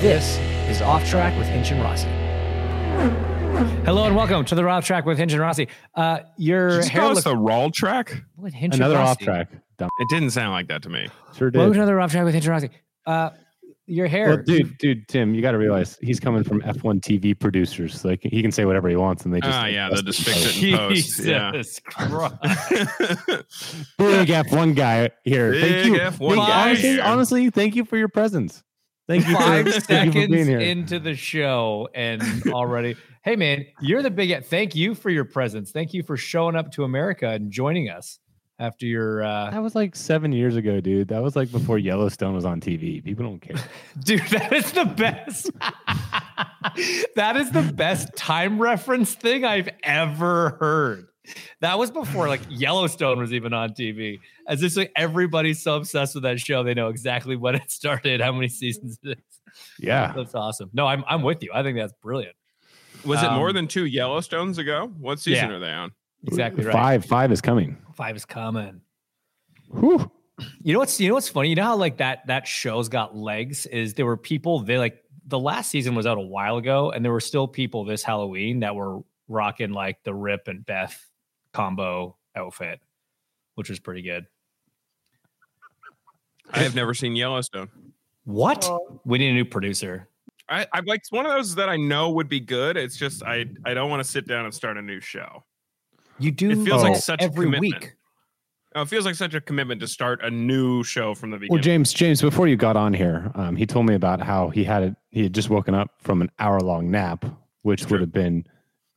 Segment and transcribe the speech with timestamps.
[0.00, 0.38] This
[0.70, 2.08] is Off Track with Hinch and Rossi.
[3.84, 5.68] Hello and welcome to the Off Track with Hinch and Rossi.
[5.94, 8.22] Uh, your Did you hair call us looks the Raw track?
[8.36, 9.24] What, Hinch Another and off Rossi?
[9.26, 9.50] track.
[9.78, 9.90] Dumb.
[9.98, 11.08] It didn't sound like that to me.
[11.36, 11.58] Sure did.
[11.58, 12.70] Welcome to another Off Track with Hinch and Rossi.
[13.06, 13.30] Uh,
[13.86, 14.28] your hair.
[14.28, 18.02] Well, dude, dude, Tim, you got to realize he's coming from F1 TV producers.
[18.04, 20.56] Like he can say whatever he wants, and they just Ah, yeah, they'll just fix
[20.56, 21.18] it in post.
[21.24, 21.50] Yeah.
[21.52, 22.34] Jesus Christ.
[23.98, 25.50] Big F1 guy here.
[25.52, 26.00] Big thank you.
[26.00, 27.02] F1 Thank- guy honestly, here.
[27.02, 28.62] honestly, thank you for your presence.
[29.10, 29.34] Thank you.
[29.34, 30.60] Five for, thank you for being seconds here.
[30.60, 32.22] into the show and
[32.52, 32.94] already.
[33.24, 34.44] hey man, you're the big.
[34.44, 35.72] Thank you for your presence.
[35.72, 38.20] Thank you for showing up to America and joining us
[38.60, 39.24] after your.
[39.24, 41.08] Uh, That was like seven years ago, dude.
[41.08, 43.02] That was like before Yellowstone was on TV.
[43.02, 43.56] People don't care.
[44.04, 45.50] Dude, that is the best.
[47.16, 51.09] that is the best time reference thing I've ever heard.
[51.60, 54.20] That was before like Yellowstone was even on TV.
[54.46, 58.20] As if like everybody's so obsessed with that show, they know exactly when it started,
[58.20, 59.54] how many seasons it is.
[59.78, 60.12] Yeah.
[60.14, 60.70] That's awesome.
[60.72, 61.50] No, I'm I'm with you.
[61.52, 62.34] I think that's brilliant.
[63.04, 64.92] Was it more Um, than two Yellowstones ago?
[64.98, 65.56] What season yeah.
[65.56, 65.92] are they on?
[66.26, 66.72] Exactly right.
[66.72, 67.78] Five, five is coming.
[67.94, 68.80] Five is coming.
[69.70, 70.10] Whew.
[70.62, 71.50] You know what's you know what's funny?
[71.50, 75.02] You know how like that that show's got legs is there were people they like
[75.26, 78.60] the last season was out a while ago and there were still people this Halloween
[78.60, 81.06] that were rocking like the Rip and Beth
[81.52, 82.80] combo outfit,
[83.54, 84.26] which was pretty good.
[86.52, 87.68] I have never seen Yellowstone.
[88.24, 88.68] What?
[89.04, 90.08] we need a new producer.
[90.48, 92.76] I, I'm like it's one of those that I know would be good.
[92.76, 95.44] It's just I I don't want to sit down and start a new show.
[96.18, 97.60] You do It feels like that such a commitment.
[97.60, 97.94] week.
[98.74, 101.54] Oh, it feels like such a commitment to start a new show from the beginning.
[101.54, 104.62] Well, James, James, before you got on here, um, he told me about how he
[104.62, 104.94] had it.
[105.10, 107.24] He had just woken up from an hour long nap,
[107.62, 107.92] which True.
[107.92, 108.44] would have been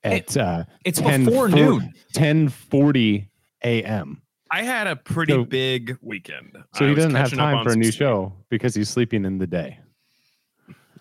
[0.03, 1.93] at uh, It's 10 before four- noon.
[2.15, 3.27] 10:40
[3.63, 4.21] a.m.
[4.51, 6.55] I had a pretty So- big weekend.
[6.75, 7.95] So I he doesn't have time for a new sleep.
[7.99, 9.79] show because he's sleeping in the day.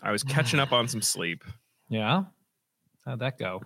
[0.03, 1.45] I was catching up on some sleep.
[1.89, 2.25] Yeah.
[3.05, 3.63] How'd that go?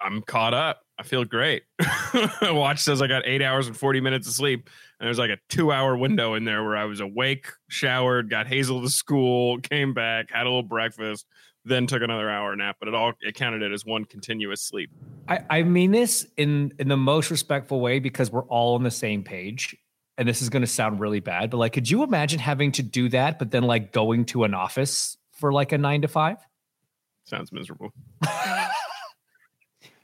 [0.00, 0.82] I'm caught up.
[0.98, 1.62] I feel great.
[2.42, 4.68] Watch says I got eight hours and 40 minutes of sleep.
[4.98, 8.46] And there's like a two hour window in there where I was awake, showered, got
[8.46, 11.26] Hazel to school, came back, had a little breakfast,
[11.64, 12.76] then took another hour nap.
[12.78, 14.90] But it all it counted it as one continuous sleep.
[15.28, 18.90] I, I mean this in in the most respectful way because we're all on the
[18.90, 19.76] same page.
[20.18, 22.82] And this is going to sound really bad, but like, could you imagine having to
[22.82, 26.36] do that, but then like going to an office for like a nine to five?
[27.24, 27.90] Sounds miserable.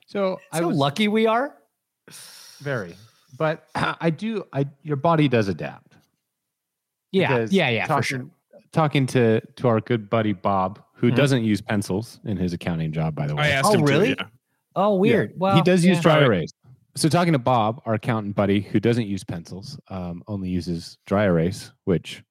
[0.07, 1.55] So I How was lucky we are.
[2.61, 2.95] very,
[3.37, 4.45] but I do.
[4.53, 5.95] I your body does adapt.
[7.13, 8.31] Yeah, Because yeah, yeah, for talking, sure.
[8.73, 11.17] Talking to to our good buddy Bob, who Mhm.
[11.17, 13.43] doesn't use pencils in his accounting job, by the way.
[13.45, 14.15] I asked Oh, him really?
[14.15, 14.17] to.
[14.19, 14.27] Yeah.
[14.75, 15.33] Oh, weird.
[15.37, 16.51] Well, he does use dry erase.
[16.97, 21.25] So talking to Bob, our accountant buddy, who doesn't use pencils, um, only uses dry
[21.25, 22.23] erase, which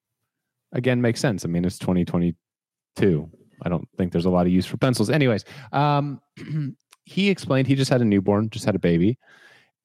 [0.71, 1.45] again makes sense.
[1.45, 3.29] I mean, it's 2022.
[3.61, 5.09] I don't think there's a lot of use for pencils.
[5.11, 6.19] Anyways, um,
[7.05, 9.19] he explained he just had a newborn, just had a baby,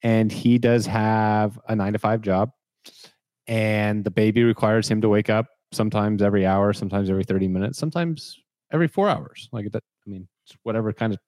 [0.02, 2.50] and he does have a nine to five job,
[3.46, 7.78] and the baby requires him to wake up sometimes every hour, sometimes every 30 minutes,
[7.78, 8.38] sometimes
[8.72, 9.48] every four hours.
[9.52, 11.18] Like that, I mean, it's whatever kind of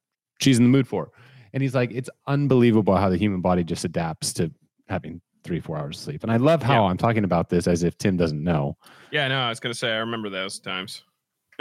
[0.41, 1.11] she's in the mood for.
[1.53, 4.51] And he's like, it's unbelievable how the human body just adapts to
[4.89, 6.23] having three, four hours of sleep.
[6.23, 6.91] And I love how Yeah.
[6.91, 8.77] I'm talking about this as if Tim doesn't know.
[9.11, 11.03] Yeah, no, I was gonna say I remember those times.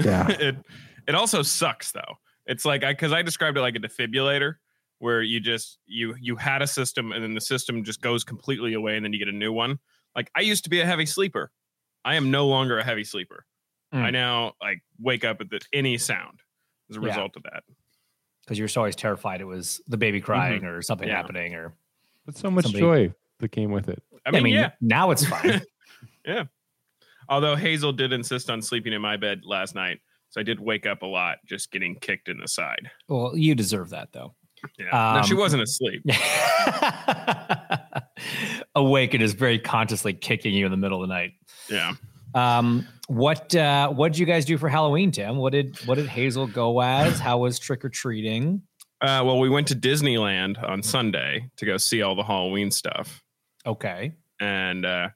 [0.03, 0.27] Yeah.
[0.39, 0.55] it
[1.07, 2.17] it also sucks though.
[2.45, 4.55] It's like I because I described it like a defibrillator
[4.99, 8.73] where you just you you had a system and then the system just goes completely
[8.73, 9.79] away and then you get a new one.
[10.15, 11.51] Like I used to be a heavy sleeper.
[12.05, 13.45] I am no longer a heavy sleeper.
[13.93, 14.13] I Mm.
[14.13, 16.39] now like wake up at the, any sound.
[16.89, 17.07] as a Yeah.
[17.07, 17.63] result of that.
[18.43, 21.15] because you're always terrified it was the baby crying or something Yeah.
[21.17, 21.73] happening or
[22.25, 24.03] But so much Somebody- joy that came with it.
[24.25, 24.71] I mean, yeah.
[24.81, 25.61] now it's fine.
[26.25, 26.43] Yeah.
[27.29, 29.99] Although Hazel did insist on sleeping in my bed last night,
[30.29, 32.91] so I did wake up a lot just getting kicked in the side.
[33.07, 34.35] well, you deserve that though.
[34.77, 36.03] Yeah, no, she Um, wasn't asleep.
[38.75, 41.31] Awake and is very consciously kicking you in the middle of the night.
[41.69, 41.93] Yeah.
[42.33, 45.37] Um, what uh, what did you guys do for Halloween, Tim?
[45.37, 47.19] What did what did Hazel go as?
[47.19, 48.61] How was trick or treating?
[49.01, 53.23] Uh, well, we went to Disneyland on Sunday to go see all the Halloween stuff,
[53.65, 55.09] Okay, and uh,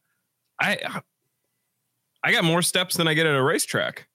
[0.60, 1.02] I
[2.24, 4.08] I got more steps than I get at a racetrack.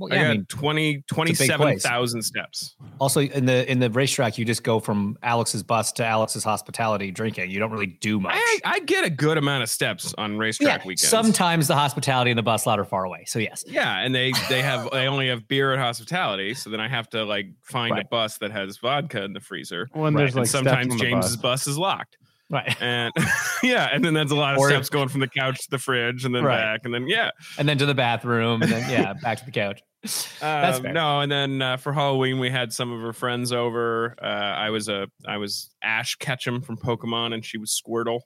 [0.00, 0.22] Well, I yeah.
[0.22, 2.74] got I mean, 20 27,000 steps.
[2.98, 7.10] also in the in the racetrack, you just go from Alex's bus to Alex's hospitality
[7.10, 7.50] drinking.
[7.50, 8.32] You don't really do much.
[8.34, 11.06] I, I get a good amount of steps on racetrack weekends.
[11.08, 13.24] sometimes the hospitality and the bus lot are far away.
[13.26, 16.80] So yes, Yeah, and they they have they only have beer at hospitality, so then
[16.80, 19.88] I have to like find a bus that has vodka in the freezer.
[19.94, 21.64] Well, and Right, there's And like steps sometimes on the James's bus.
[21.64, 22.16] bus is locked.
[22.50, 22.74] right.
[22.80, 23.12] And
[23.62, 25.78] yeah, and then there's a lot of Or- steps going from the couch to the
[25.78, 26.56] fridge and then Right.
[26.56, 27.30] back and then yeah.
[27.58, 29.80] and then to the bathroom, and then yeah, back to the couch.
[30.42, 34.16] Um, no, and then uh, for Halloween we had some of her friends over.
[34.22, 38.20] Uh, I was a I was Ash Ketchum from Pokemon, and she was Squirtle.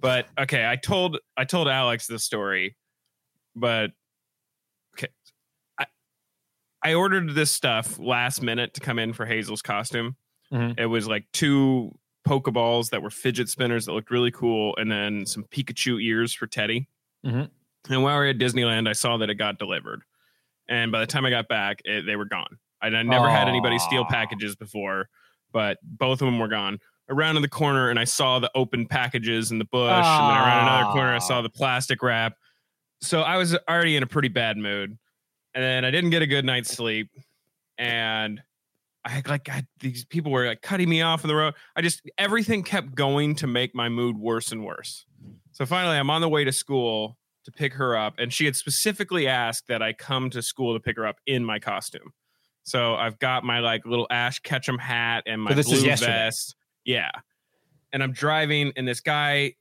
[0.00, 2.76] But okay, I told I told Alex this story,
[3.56, 3.92] but
[4.98, 5.08] okay,
[5.78, 5.86] I
[6.82, 10.16] I ordered this stuff last minute to come in for Hazel's costume.
[10.52, 10.78] Mhm.
[10.78, 11.98] It was like two
[12.28, 16.46] Pokeballs that were fidget spinners that looked really cool, and then some Pikachu ears for
[16.46, 16.88] Teddy.
[17.24, 17.50] Mhm.
[17.88, 20.02] And while we were at Disneyland, I saw that it got delivered.
[20.72, 22.56] And by the time I got back, it, they were gone.
[22.80, 25.10] I never had anybody steal packages before,
[25.52, 26.78] but both of them were gone.
[27.10, 29.90] Around in the corner, and I saw the open packages in the bush.
[29.90, 32.38] And then around another corner, I saw the plastic wrap.
[33.02, 34.96] So I was already in a pretty bad mood.
[35.54, 37.10] And then I didn't get a good night's sleep.
[37.76, 38.40] And
[39.04, 41.52] I like I, these people were like cutting me off on the road.
[41.76, 45.04] I just everything kept going to make my mood worse and worse.
[45.50, 48.56] So finally, I'm on the way to school to pick her up, and she had
[48.56, 52.12] specifically asked that I come to school to pick her up in my costume.
[52.64, 56.54] So I've got my like little Ash Ketchum hat and my So blue vest.
[56.84, 57.10] Yeah,
[57.92, 59.54] and I'm driving, and this guy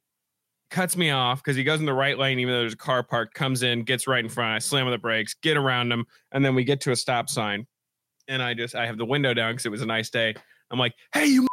[0.70, 3.04] cuts me off because he goes in the right lane, even though there's a car
[3.04, 3.34] parked.
[3.34, 4.56] Comes in, gets right in front.
[4.56, 7.30] I slam on the brakes, get around him, and then we get to a stop
[7.30, 7.68] sign,
[8.28, 10.34] and I just I have the window down because it was a nice day.
[10.72, 11.48] I'm like, "Hey, you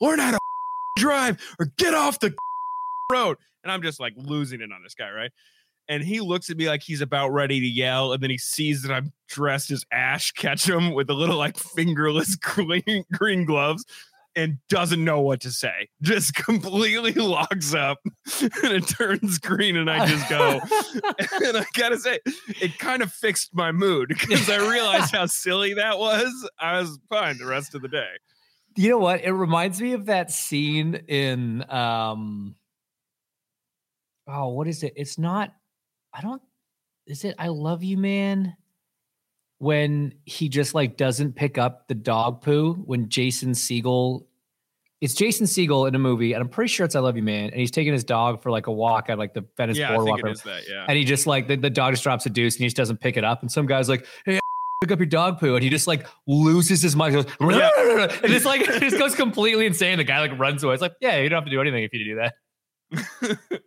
[0.00, 0.38] learn how to
[0.96, 2.34] drive or get off the
[3.12, 3.36] road,"
[3.68, 5.30] and I'm just like losing it on this guy, right?
[5.90, 8.82] And he looks at me like he's about ready to yell, and then he sees
[8.82, 13.84] that I'm dressed as Ash Ketchum with the little like fingerless green, green gloves
[14.36, 15.88] and doesn't know what to say.
[16.00, 17.98] Just completely locks up
[18.40, 20.60] and it turns green, and I just go.
[21.44, 22.20] and I gotta say,
[22.60, 26.32] it kind of fixed my mood because I realized how silly that was.
[26.58, 28.12] I was fine the rest of the day.
[28.76, 29.22] You know what?
[29.24, 32.54] It reminds me of that scene in um
[34.28, 34.92] oh, what is it?
[34.96, 35.54] It's not
[36.12, 36.42] I don't
[37.06, 38.56] is it I love you, man?
[39.58, 44.24] When he just like doesn't pick up the dog poo when Jason Segel
[45.00, 47.50] it's Jason Segel in a movie, and I'm pretty sure it's I Love You Man,
[47.50, 50.16] and he's taking his dog for like a walk at like the Venice yeah, boardwalk.
[50.16, 50.62] think it is that.
[50.68, 50.86] Yeah.
[50.88, 52.98] and he just like the, the dog just drops a deuce and he just doesn't
[53.00, 53.42] pick it up.
[53.42, 54.40] And some guy's like, "Hey,
[54.82, 57.14] pick up your dog poo," and he just like loses his mind.
[57.14, 59.98] He goes, and it's like it just goes completely insane.
[59.98, 60.74] The guy like runs away.
[60.74, 63.60] It's like, yeah, you don't have to do anything if you do that.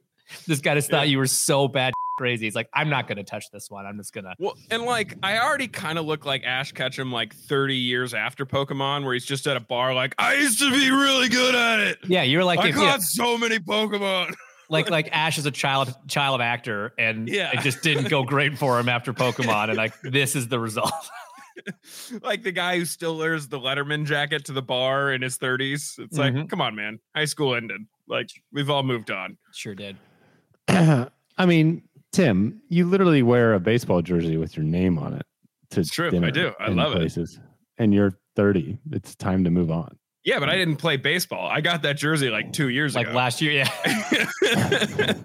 [0.47, 2.45] This guy just thought you were so bad crazy.
[2.45, 3.85] He's like, I'm not gonna touch this one.
[3.85, 4.35] I'm just gonna.
[4.39, 8.45] Well, and like I already kind of look like Ash Ketchum like 30 years after
[8.45, 11.79] Pokemon, where he's just at a bar like I used to be really good at
[11.79, 11.97] it.
[12.07, 14.33] Yeah, you're like I if, caught yeah, so many Pokemon.
[14.69, 17.51] like like Ash is a child child actor, and Yeah.
[17.53, 20.93] it just didn't go great for him after Pokemon, and like this is the result.
[22.23, 25.99] like the guy who still wears the Letterman jacket to the bar in his 30s.
[25.99, 26.49] It's like, Mhm.
[26.49, 26.99] come on, man.
[27.15, 27.81] High school ended.
[28.07, 29.37] Like we've all moved on.
[29.53, 29.97] sure did.
[31.37, 35.25] I mean, Tim, you literally wear a baseball jersey with your name on it.
[35.71, 36.07] To It's true.
[36.23, 36.51] I do.
[36.59, 37.17] I in love it.
[37.77, 38.77] And you're 30.
[38.91, 39.97] It's time to move on.
[40.23, 41.47] Yeah, but I didn't play baseball.
[41.47, 43.15] I got that jersey like two years Like ago.
[43.17, 45.13] last year, yeah.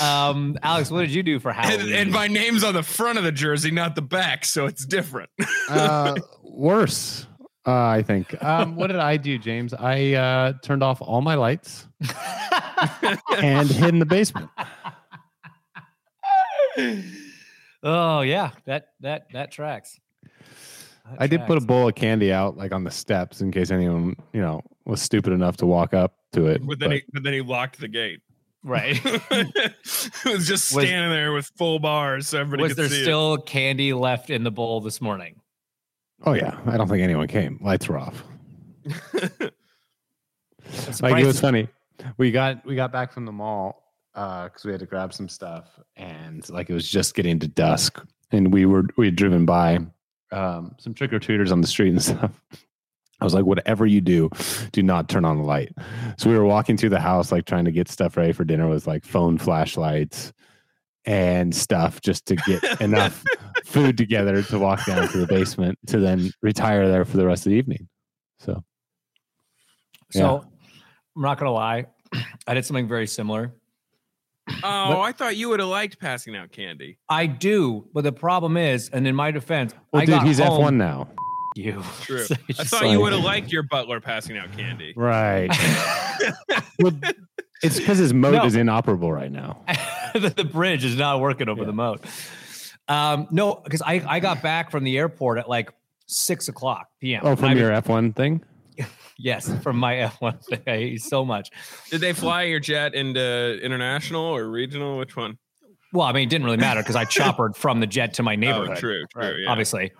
[0.00, 3.24] Um, Alex, what did you do for and, and my name's on the front of
[3.24, 5.30] the jersey, not the back, so it's different.
[5.68, 7.26] Uh, worse,
[7.66, 8.42] uh, I think.
[8.42, 9.74] Um, what did I do, James?
[9.74, 11.86] I uh, turned off all my lights
[13.38, 14.48] and hid in the basement.
[17.82, 19.98] oh yeah, that that that tracks.
[20.24, 21.64] That I did put a tracks.
[21.66, 25.32] bowl of candy out like on the steps in case anyone, you know, was stupid
[25.32, 26.64] enough to walk up to it.
[26.66, 28.20] but then but- he but then he locked the gate.
[28.62, 29.00] Right.
[29.04, 29.74] it
[30.26, 33.04] was just Was- standing there with full bars, so everybody Was could there see it.
[33.04, 35.40] still candy left in the bowl this morning?
[36.24, 37.58] Oh yeah, I don't think anyone came.
[37.62, 38.22] Lights were off.
[41.00, 41.68] Like it was funny.
[42.16, 43.82] We got we got back from the mall
[44.14, 48.04] because we had to grab some stuff, and like it was just getting to dusk,
[48.30, 49.78] and we were we had driven by
[50.32, 52.40] um, some trick or treaters on the street and stuff.
[53.20, 54.30] I was like, whatever you do,
[54.72, 55.74] do not turn on the light.
[56.16, 58.66] So we were walking through the house, like trying to get stuff ready for dinner
[58.66, 60.32] with like phone flashlights
[61.06, 63.22] and stuff just to get enough
[63.64, 67.46] food together to walk down to the basement to then retire there for the rest
[67.46, 67.88] of the evening.
[68.38, 68.62] So
[70.10, 70.44] So
[71.16, 71.86] I'm not gonna lie,
[72.46, 73.52] I did something very similar.
[74.64, 76.98] Oh, I thought you would have liked passing out candy.
[77.08, 80.40] I do, but the problem is, and in my defense, well, I dude, got he's
[80.40, 81.08] F1 now.
[81.56, 82.24] You True.
[82.24, 84.92] So I thought like- you would have liked your butler passing out candy.
[84.96, 85.50] Right.
[86.80, 86.92] well,
[87.62, 88.44] it's because his mode No.
[88.44, 89.64] is inoperable right now.
[90.20, 91.66] the, the bridge is not working over Yeah.
[91.66, 92.04] the moat.
[92.88, 95.72] Um, no, because I, I got back from the airport at like
[96.06, 97.20] six o'clock p.m.
[97.24, 98.42] Oh, from I your was- F1 thing?
[99.18, 100.60] yes, from my F1 thing.
[100.66, 101.50] I hate so much.
[101.90, 104.98] Did they fly your jet into international or regional?
[104.98, 105.38] Which one?
[105.92, 108.36] Well, I mean, it didn't really matter because I choppered from the jet to my
[108.36, 108.70] neighborhood.
[108.76, 109.22] Oh, true, true.
[109.22, 109.50] right, yeah.
[109.50, 109.92] Obviously.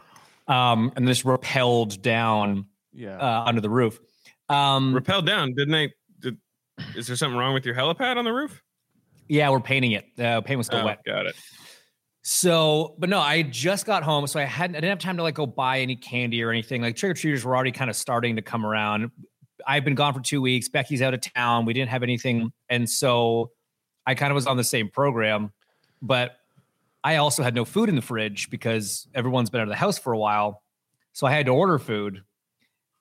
[0.48, 3.18] Um, and this rappelled down Yeah.
[3.18, 4.00] uh, under the roof.
[4.48, 5.92] Um, Rappelled down, didn't they?
[6.20, 6.38] Did,
[6.96, 8.62] is there something wrong with your helipad on the roof?
[9.30, 10.04] Yeah, we're painting it.
[10.18, 10.98] Uh, paint was still Oh, wet.
[11.06, 11.34] got it.
[12.22, 14.76] So, but no, I just got home, so I hadn't.
[14.76, 16.82] I didn't have time to like go buy any candy or anything.
[16.82, 19.10] Like trick or treaters were already kind of starting to come around.
[19.66, 20.68] I've been gone for two weeks.
[20.68, 21.64] Becky's out of town.
[21.64, 23.52] We didn't have anything, and so
[24.06, 25.52] I kind of was on the same program,
[26.02, 26.36] but
[27.02, 29.98] I also had no food in the fridge because everyone's been out of the house
[29.98, 30.62] for a while.
[31.12, 32.22] So I had to order food.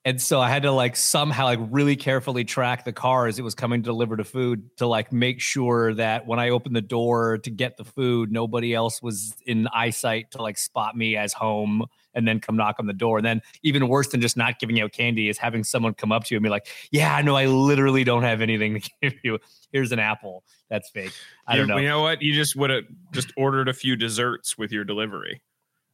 [0.09, 3.43] And so I had to like somehow like really carefully track the car as it
[3.43, 6.81] was coming to deliver the food to like make sure that when I opened the
[6.81, 11.31] door to get the food, nobody else was in eyesight to like spot me as
[11.31, 11.85] home
[12.15, 13.19] and then come knock on the door.
[13.19, 16.23] And then even worse than just not giving out candy is having someone come up
[16.23, 19.13] to you and be like, "Yeah, I know I literally don't have anything to give
[19.23, 19.37] you.
[19.71, 20.43] Here's an apple.
[20.71, 21.13] That's fake."
[21.45, 21.77] I don't know.
[21.77, 22.23] You know what?
[22.23, 25.43] You just would have just ordered a few desserts with your delivery.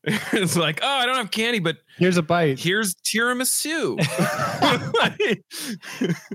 [0.33, 2.59] it's like, oh, I don't have candy, but Here's a bite.
[2.59, 3.97] here's tiramisu.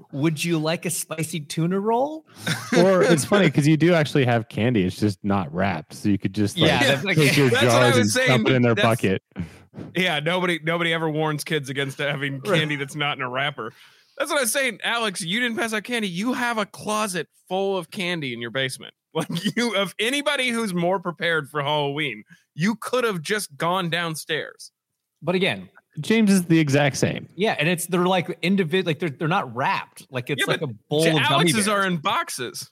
[0.13, 2.27] Would you like a spicy tuna roll?
[2.77, 4.85] or it's funny because you do actually have candy.
[4.85, 5.95] It's just not wrapped.
[5.95, 8.49] So you could just like, Yeah, that's like- take your That's jars and was dump
[8.49, 9.23] it in their bucket.
[9.95, 13.73] yeah, nobody nobody ever warns kids against having candy that's not in a wrapper.
[14.19, 15.23] That's what I was saying, Alex.
[15.23, 16.09] You didn't pass out candy.
[16.09, 18.93] You have a closet full of candy in your basement.
[19.15, 22.23] Like you, of anybody who's more prepared for Halloween,
[22.55, 24.71] you could have just gone downstairs.
[25.21, 25.69] But again,
[26.01, 27.29] James is the exact same.
[27.35, 30.07] yeah, and it's they're like individual, like they're they're not wrapped.
[30.11, 31.69] Like it's Yeah, like a but bowl of gummy Alex's bears.
[31.69, 32.71] are in boxes.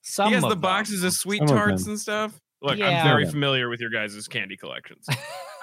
[0.00, 0.60] Some he has of the them.
[0.62, 1.92] boxes of sweet Some tarts them.
[1.92, 2.40] and stuff.
[2.62, 2.86] Look, Yeah.
[2.86, 3.32] I'm very Some of them.
[3.32, 5.06] familiar with your guys' candy collections.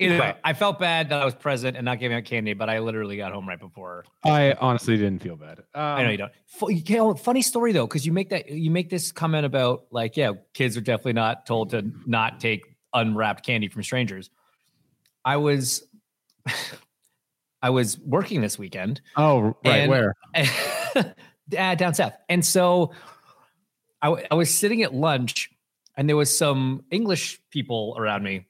[0.00, 2.68] Either way, I felt bad that I was present and not giving out candy, but
[2.70, 4.04] I literally got home right before.
[4.24, 5.58] I honestly didn't feel bad.
[5.74, 6.32] Um, I know you don't.
[6.46, 9.84] Fu- you know, funny story though, because you make that you make this comment about
[9.90, 12.62] like, yeah, kids are definitely not told to not take
[12.94, 14.30] unwrapped candy from strangers.
[15.24, 15.86] I was,
[17.62, 19.80] I was working this weekend, Oh, right.
[19.80, 20.14] And- where?
[20.34, 21.04] uh,
[21.74, 22.14] down south.
[22.28, 22.92] And so
[24.00, 25.50] I, w- I was sitting at lunch
[25.96, 28.46] and there was some English people around me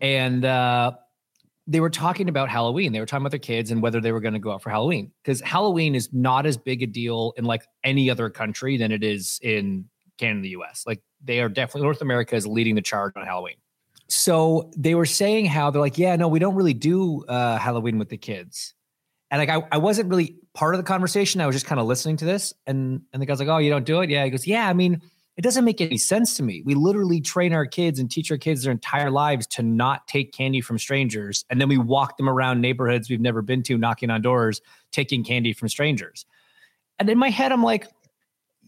[0.00, 0.92] and uh,
[1.66, 2.92] they were talking about Halloween.
[2.92, 4.70] They were talking about their kids and whether they were going to go out for
[4.70, 8.92] Halloween because Halloween is not as big a deal in like any other country than
[8.92, 9.86] it is in
[10.18, 10.84] Canada the US.
[10.86, 13.56] Like they are definitely North America is leading the charge on Halloween.
[14.08, 17.98] So they were saying how they're like, yeah, no, we don't really do uh, Halloween
[17.98, 18.74] with the kids.
[19.30, 21.40] And like I, I wasn't really part of the conversation.
[21.40, 22.54] I was just kind of listening to this.
[22.66, 24.10] And and the guy's like, Oh, you don't do it?
[24.10, 24.24] Yeah.
[24.24, 25.02] He goes, Yeah, I mean,
[25.36, 26.62] it doesn't make any sense to me.
[26.64, 30.32] We literally train our kids and teach our kids their entire lives to not take
[30.32, 31.44] candy from strangers.
[31.50, 34.62] And then we walk them around neighborhoods we've never been to, knocking on doors,
[34.92, 36.24] taking candy from strangers.
[36.98, 37.86] And in my head, I'm like,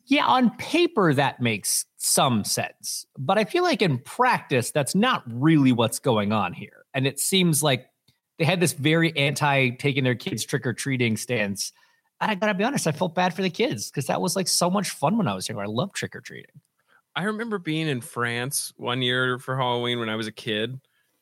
[0.05, 3.07] yeah, on paper, that makes some sense.
[3.19, 6.85] But I feel like in practice, that's not really what's going on here.
[6.93, 7.87] And it seems like
[8.39, 11.73] they had this very anti taking their kids trick or treating stance.
[12.21, 14.49] And I gotta be honest, I felt bad for the kids because that was like
[14.49, 15.63] so much fun when I was younger.
[15.63, 16.61] I love trick or treating.
[17.15, 20.81] I remember being in France one year for Halloween when I was a kid,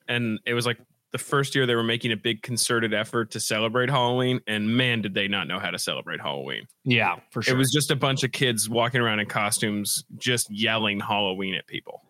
[0.08, 0.78] and it was like
[1.12, 5.00] the first year they were making a big concerted effort to celebrate Halloween, and man,
[5.00, 6.66] did they not know how to celebrate Halloween.
[6.84, 7.54] Yeah, for sure.
[7.54, 11.66] It was just a bunch of kids walking around in costumes, just yelling Halloween at
[11.66, 12.02] people.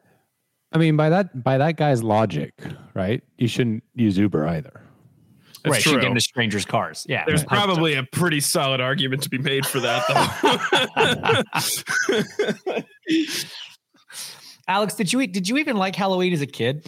[0.73, 2.53] I mean, by that by that guy's logic,
[2.95, 3.23] right?
[3.39, 4.83] You shouldn't use Uber either.
[5.67, 6.01] That's right, she true.
[6.01, 7.05] get into strangers' cars.
[7.09, 7.49] Yeah, There's 100%.
[7.49, 10.05] probably a pretty solid argument to be made for that,
[12.67, 12.83] though.
[14.69, 16.87] Alex, did you did you even like Halloween as a kid?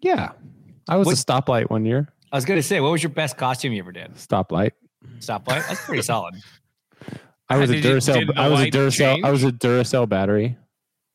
[0.00, 0.32] Yeah.
[0.88, 2.08] I was What- a stoplight one year.
[2.32, 4.14] I was going to say, what was your best costume you ever did?
[4.14, 4.72] Stoplight.
[5.20, 5.66] Stoplight.
[5.68, 6.34] That's pretty solid.
[7.48, 8.18] I was a Did you- Duracell.
[8.18, 9.24] did the I was a light Duracell.
[9.24, 10.56] I was a Duracell battery.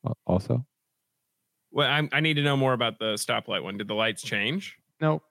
[0.04, 0.66] Uh, also,
[1.70, 3.76] well, I'm, I need to know more about the stoplight one.
[3.78, 4.76] Did the lights change?
[5.00, 5.22] no,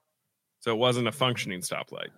[0.61, 2.09] So it wasn't a functioning stoplight.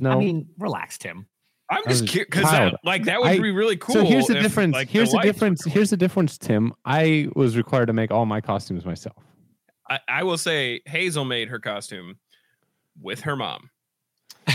[0.00, 0.10] no.
[0.10, 1.26] I mean, relax, Tim.
[1.70, 3.94] I'm just curious because uh, like that would I- be really cool.
[3.94, 4.74] so here's the if, difference.
[4.74, 5.64] like, here's the, lights- difference.
[5.64, 6.74] Here's the difference, Tim.
[6.84, 9.16] I was required to make all my costumes myself.
[9.88, 12.16] I, I will say Hazel made her costume
[13.00, 13.70] with her mom.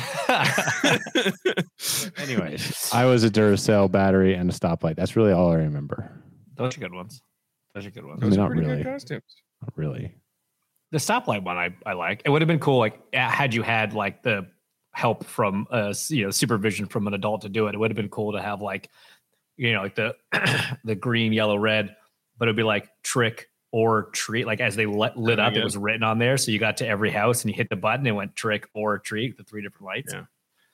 [2.17, 4.96] Anyways, I was a Duracell battery and a stoplight.
[4.96, 6.12] That's really all I remember.
[6.55, 7.22] Those are good ones.
[7.74, 8.19] Those are good ones.
[8.22, 8.84] I mean, are not pretty good really.
[8.84, 9.24] costumes.
[9.62, 10.15] Not really.
[10.91, 12.24] The stoplight one, I, I like.
[12.25, 14.48] It would have been cool, like uh, had you had like the
[14.91, 17.75] help from uh you know supervision from an adult to do it.
[17.75, 18.89] It would have been cool to have like
[19.55, 20.15] you know like the
[20.84, 21.96] the green, yellow, red,
[22.38, 24.48] but it'd be like trick or treat.
[24.48, 25.60] Like as they lit, lit up, Yeah.
[25.62, 26.38] it was written on there.
[26.38, 28.08] So you got to every house and you hit the button.
[28.08, 30.12] It went trick or treat, the three different lights.
[30.12, 30.24] Yeah.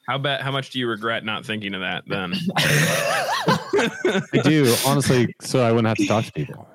[0.08, 0.42] How bad?
[0.42, 2.36] How much do you regret not thinking of that then?
[2.58, 6.70] I do honestly, so I wouldn't have to talk to people.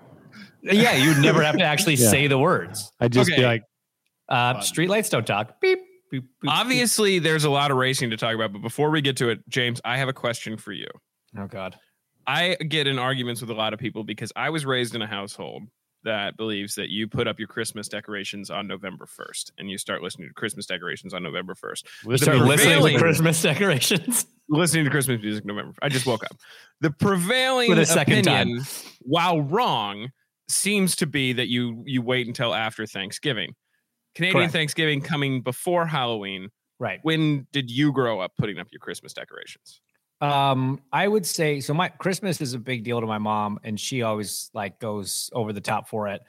[0.62, 2.10] Yeah, you'd never have to actually Yeah.
[2.10, 2.90] say the words.
[3.00, 3.40] I'd just Okay.
[3.40, 3.62] be like,
[4.28, 4.62] Uh, Fun.
[4.62, 5.60] street lights don't talk.
[5.60, 5.78] Beep.
[6.10, 6.50] Beep, beep, beep.
[6.50, 9.40] Obviously, there's a lot of racing to talk about, but before we get to it,
[9.48, 10.86] James, I have a question for you.
[11.38, 11.76] Oh God.
[12.26, 15.06] I get in arguments with a lot of people because I was raised in a
[15.06, 15.64] household
[16.04, 20.02] that believes that you put up your Christmas decorations on November 1st and you start
[20.02, 21.84] listening to Christmas decorations on November 1st.
[22.06, 24.26] We start listening to Christmas decorations.
[24.52, 25.74] Listening to Christmas music November.
[25.80, 26.36] I just woke up.
[26.80, 28.62] The prevailing For the second opinion,
[29.02, 30.10] while wrong,
[30.50, 33.54] seems to be that you you wait until after Thanksgiving.
[34.14, 34.52] Canadian Correct.
[34.52, 36.48] Thanksgiving coming before Halloween.
[36.78, 36.98] Right.
[37.02, 39.80] When did you grow up putting up your Christmas decorations?
[40.20, 41.72] Um, I would say so.
[41.72, 45.52] My Christmas is a big deal to my mom, and she always like goes over
[45.52, 46.20] the top for it.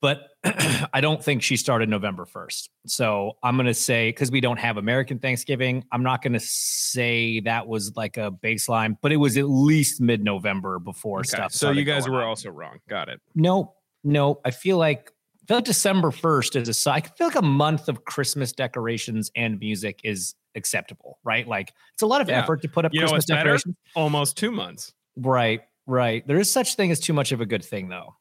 [0.00, 2.70] But I don't think she started November first.
[2.86, 7.66] So I'm gonna say because we don't have American Thanksgiving, I'm not gonna say that
[7.66, 11.52] was like a baseline, but it was at least mid-November before Okay, stuff.
[11.52, 12.28] So you guys were on.
[12.28, 12.78] also wrong.
[12.88, 13.20] Got it.
[13.34, 14.40] no, no.
[14.44, 17.88] I feel like I feel like December first is a I feel like a month
[17.88, 21.48] of Christmas decorations and music is acceptable, right?
[21.48, 22.40] Like it's a lot of Yeah.
[22.42, 23.74] effort to put up You Christmas decorations.
[23.96, 24.92] Almost two months.
[25.16, 26.24] Right, right.
[26.26, 28.14] There is such thing as too much of a good thing, though.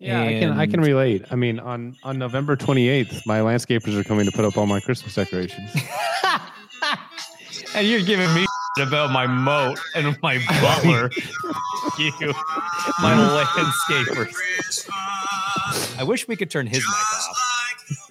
[0.00, 1.26] Yeah, I can I can relate.
[1.30, 4.80] I mean, on on November 28th, my landscapers are coming to put up all my
[4.80, 5.70] Christmas decorations.
[7.74, 8.46] and you're giving me
[8.80, 11.10] about my moat and my butler.
[11.98, 12.12] you,
[13.00, 13.14] my
[13.58, 14.88] landscapers.
[15.98, 17.39] I wish we could turn his mic off.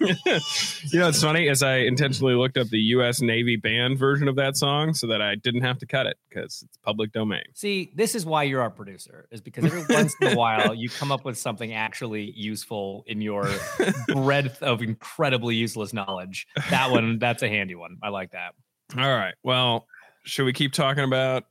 [0.92, 3.20] You know, it's funny as I intentionally looked up the U.S.
[3.20, 6.62] Navy band version of that song so that I didn't have to cut it because
[6.62, 7.44] it's public domain.
[7.54, 10.88] See, this is why you're our producer, is because every once in a while you
[10.88, 13.48] come up with something actually useful in your
[14.08, 16.46] breadth of incredibly useless knowledge.
[16.70, 17.98] That one, that's a handy one.
[18.02, 18.54] I like that.
[18.96, 19.34] All right.
[19.44, 19.86] Well,
[20.24, 21.44] should we keep talking about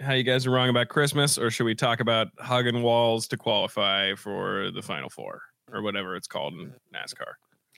[0.00, 3.36] how you guys are wrong about Christmas, or should we talk about hugging walls to
[3.36, 7.34] qualify for the Final Four or whatever it's called in NASCAR?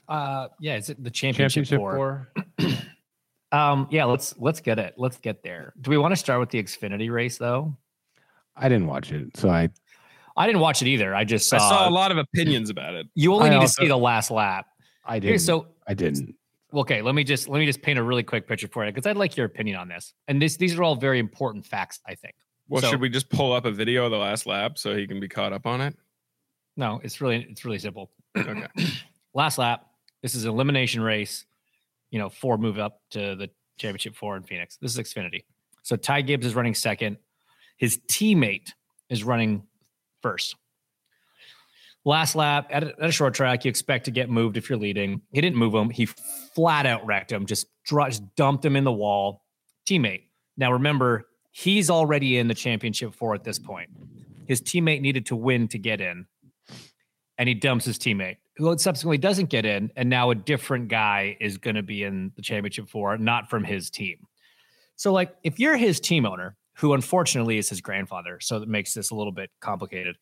[0.09, 2.29] Uh, yeah, is it the championship, Championship four?
[2.59, 2.69] four.
[3.53, 4.95] Um, yeah, let's let's get it.
[4.97, 5.75] Let's get there.
[5.81, 7.77] Do we want to start with the Xfinity race though?
[8.57, 9.69] I didn't watch it, so I
[10.37, 11.15] I didn't watch it either.
[11.15, 11.57] I just saw.
[11.59, 13.07] I saw a lot of opinions about it.
[13.15, 14.67] you only I need also- to see the last lap.
[15.07, 15.39] I didn't.
[15.39, 16.35] so I didn't.
[16.75, 19.07] okay, let me just let me just paint a really quick picture for you because
[19.09, 20.15] I'd like your opinion on this.
[20.27, 22.35] And this these are all very important facts, I think.
[22.69, 25.07] Well, So- should we just pull up a video of the last lap so he
[25.07, 25.97] can be caught up on it?
[26.77, 28.11] No, it's really it's really simple.
[28.37, 28.67] Okay.
[29.35, 29.87] last lap.
[30.23, 31.45] This is an elimination race.
[32.11, 34.77] You know, four move up to the championship four in Phoenix.
[34.77, 35.45] This is Xfinity.
[35.83, 37.19] So Ty Gibbs is running second.
[37.77, 38.71] His teammate
[39.11, 39.65] is running
[40.23, 40.57] first.
[42.07, 44.79] Last lap at a, at a short track, you expect to get moved if you're
[44.79, 45.23] leading.
[45.33, 45.91] He didn't move him.
[45.91, 49.43] He flat out wrecked him, just, just dumped him in the wall.
[49.89, 50.25] Teammate.
[50.57, 53.89] Now remember, he's already in the championship four at this point.
[54.47, 56.27] His teammate needed to win to get in,
[57.39, 61.37] and he dumps his teammate, who subsequently doesn't get in, and now a different guy
[61.41, 64.19] is going to be in the championship four, not from his team.
[64.97, 68.95] So, like, if you're his team owner, who unfortunately is his grandfather, so that makes
[68.95, 70.17] this a little bit complicated.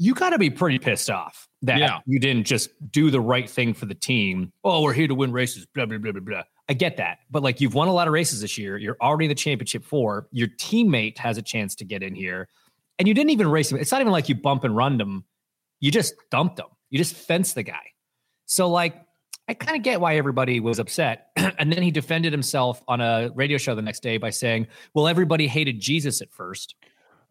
[0.00, 1.98] You got to be pretty pissed off that Yeah.
[2.06, 4.52] you didn't just do the right thing for the team.
[4.62, 6.42] Oh, we're here to win races, blah, blah, blah, blah, blah.
[6.68, 7.18] I get that.
[7.30, 8.76] But like you've won a lot of races this year.
[8.78, 10.28] You're already in the championship four.
[10.30, 12.48] Your teammate has a chance to get in here.
[13.00, 13.78] And you didn't even race him.
[13.78, 15.24] It's not even like you bump and run him.
[15.80, 16.66] You just dumped him.
[16.90, 17.82] You just fenced the guy.
[18.46, 19.04] So like
[19.48, 21.28] I kind of get why everybody was upset.
[21.36, 25.08] and then he defended himself on a radio show the next day by saying, "Well,
[25.08, 26.74] everybody hated Jesus at first.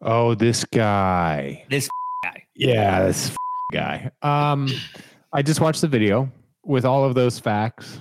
[0.01, 1.65] Oh, this guy.
[1.69, 1.89] This
[2.23, 2.43] guy.
[2.55, 3.35] Yeah, this
[3.71, 4.11] guy.
[4.21, 4.69] Um,
[5.33, 6.31] I just watched the video
[6.63, 7.99] with all of those facts.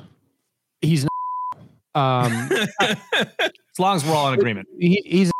[0.80, 2.26] He's not.
[2.26, 4.68] Um, As long as we're all in agreement.
[4.78, 5.30] he, he's.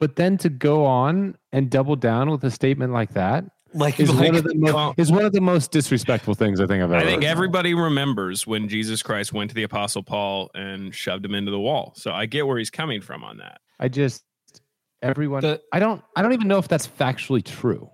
[0.00, 4.08] But then to go on and double down with a statement like that Like, is
[4.10, 6.82] like one of the most well- is one of the most disrespectful things I think
[6.82, 6.96] I've ever.
[6.96, 7.28] I think heard.
[7.30, 11.60] everybody remembers when Jesus Christ went to the Apostle Paul and shoved him into the
[11.60, 11.92] wall.
[11.96, 13.60] So I get where he's coming from on that.
[13.78, 14.24] I just
[15.02, 15.42] everyone.
[15.42, 16.02] The- I don't.
[16.16, 17.90] I don't even know if that's factually true.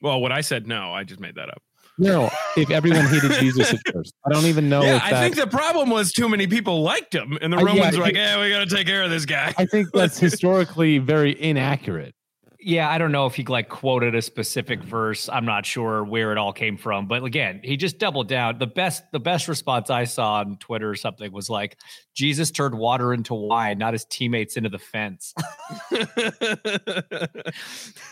[0.00, 1.62] Well, what I said, no, I just made that up.
[1.98, 4.82] No, if everyone hated Jesus at first, I don't even know.
[4.82, 7.60] yeah, if I think the problem was too many people liked him, and the Uh,
[7.60, 9.66] yeah, Romans were like, think- "Yeah, we got to take care of this guy." I
[9.66, 12.14] think that's historically very inaccurate.
[12.64, 15.28] Yeah, I don't know if he like quoted a specific verse.
[15.28, 18.58] I'm not sure where it all came from, but again, he just doubled down.
[18.58, 21.78] The best, the best response I saw on Twitter or something was like,
[22.14, 25.34] "Jesus turned water into wine, not his teammates into the fence,"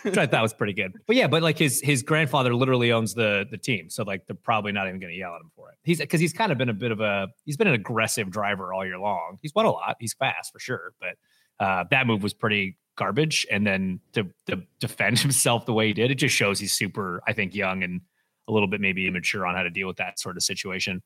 [0.03, 0.93] which I thought was pretty good.
[1.07, 4.37] But yeah, but like his his grandfather literally owns the the team, so like they're
[4.37, 5.79] probably not even going to yell at him for it.
[5.85, 8.73] He's because he's kind of been a bit of a he's been an aggressive driver
[8.73, 9.39] all year long.
[9.43, 9.97] He's won a lot.
[10.01, 13.47] He's fast for sure, but uh, that move was pretty garbage.
[13.51, 17.23] And then to, to defend himself the way he did, it just shows he's super,
[17.27, 18.03] I think, young and
[18.47, 21.03] a little bit maybe immature on how to deal with that sort of situation.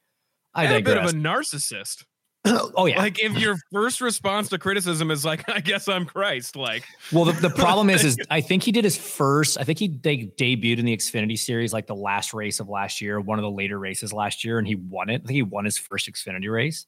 [0.55, 2.05] I And a bit of a narcissist.
[2.47, 2.99] oh yeah.
[2.99, 7.25] Like if your first response to criticism is like, "I guess I'm Christ," like Well,
[7.25, 9.59] the, the problem is, is I think he did his first.
[9.59, 13.01] I think he de- debuted in the Xfinity Series, like the last race of last
[13.01, 15.23] year, one of the later races last year, and he won it.
[15.25, 16.87] I think he won his first Xfinity race,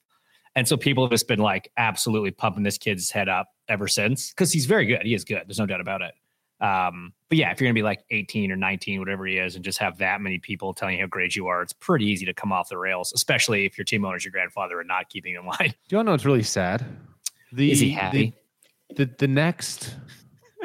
[0.55, 4.31] and so people have just been like absolutely pumping this kid's head up ever since
[4.31, 5.03] because he's very good.
[5.03, 5.43] He is good.
[5.47, 6.15] There's no doubt about it.
[6.59, 9.65] Um, but yeah, if you're gonna be like 18 or 19, whatever he is, and
[9.65, 12.35] just have that many people telling you how great you are, it's pretty easy to
[12.35, 15.45] come off the rails, especially if your team owner's your grandfather and not keeping in
[15.45, 15.75] line.
[15.89, 16.85] Do you know what's really sad?
[17.53, 18.35] The, Is he the- happy?
[18.95, 19.97] The, the, next,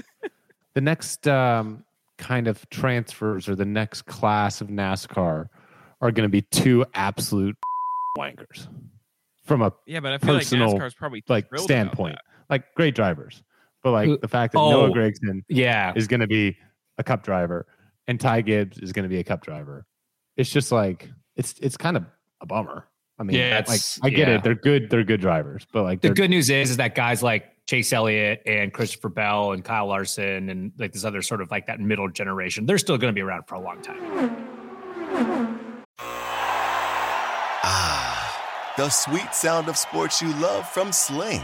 [0.74, 1.84] the next um,
[2.18, 5.48] kind of transfers or the next class of NASCAR
[6.02, 7.58] are going to be two absolute
[8.18, 8.68] wankers
[9.44, 12.31] from a yeah, but I feel Personal, like NASCAR's probably like thrilled about standpoint, that.
[12.52, 13.42] Like great drivers,
[13.82, 14.70] but like the fact that oh.
[14.70, 16.58] Noah Gragson Yeah, is going to be
[16.98, 17.66] a cup driver
[18.08, 19.86] and Ty Gibbs is going to be a cup driver.
[20.38, 22.06] It's just like it's it's kind of
[22.42, 22.88] a bummer.
[23.18, 24.36] I mean, Yeah, like I get yeah.
[24.36, 24.44] it.
[24.44, 24.90] They're good.
[24.90, 28.42] They're good drivers, but like the good news is is that guys like Chase Elliott
[28.46, 32.10] and Christopher Bell and Kyle Larson and like this other sort of like that middle
[32.10, 34.38] generation, they're still going to be around for a long time.
[37.64, 41.44] Ah, the sweet sound of sports you love from Sling.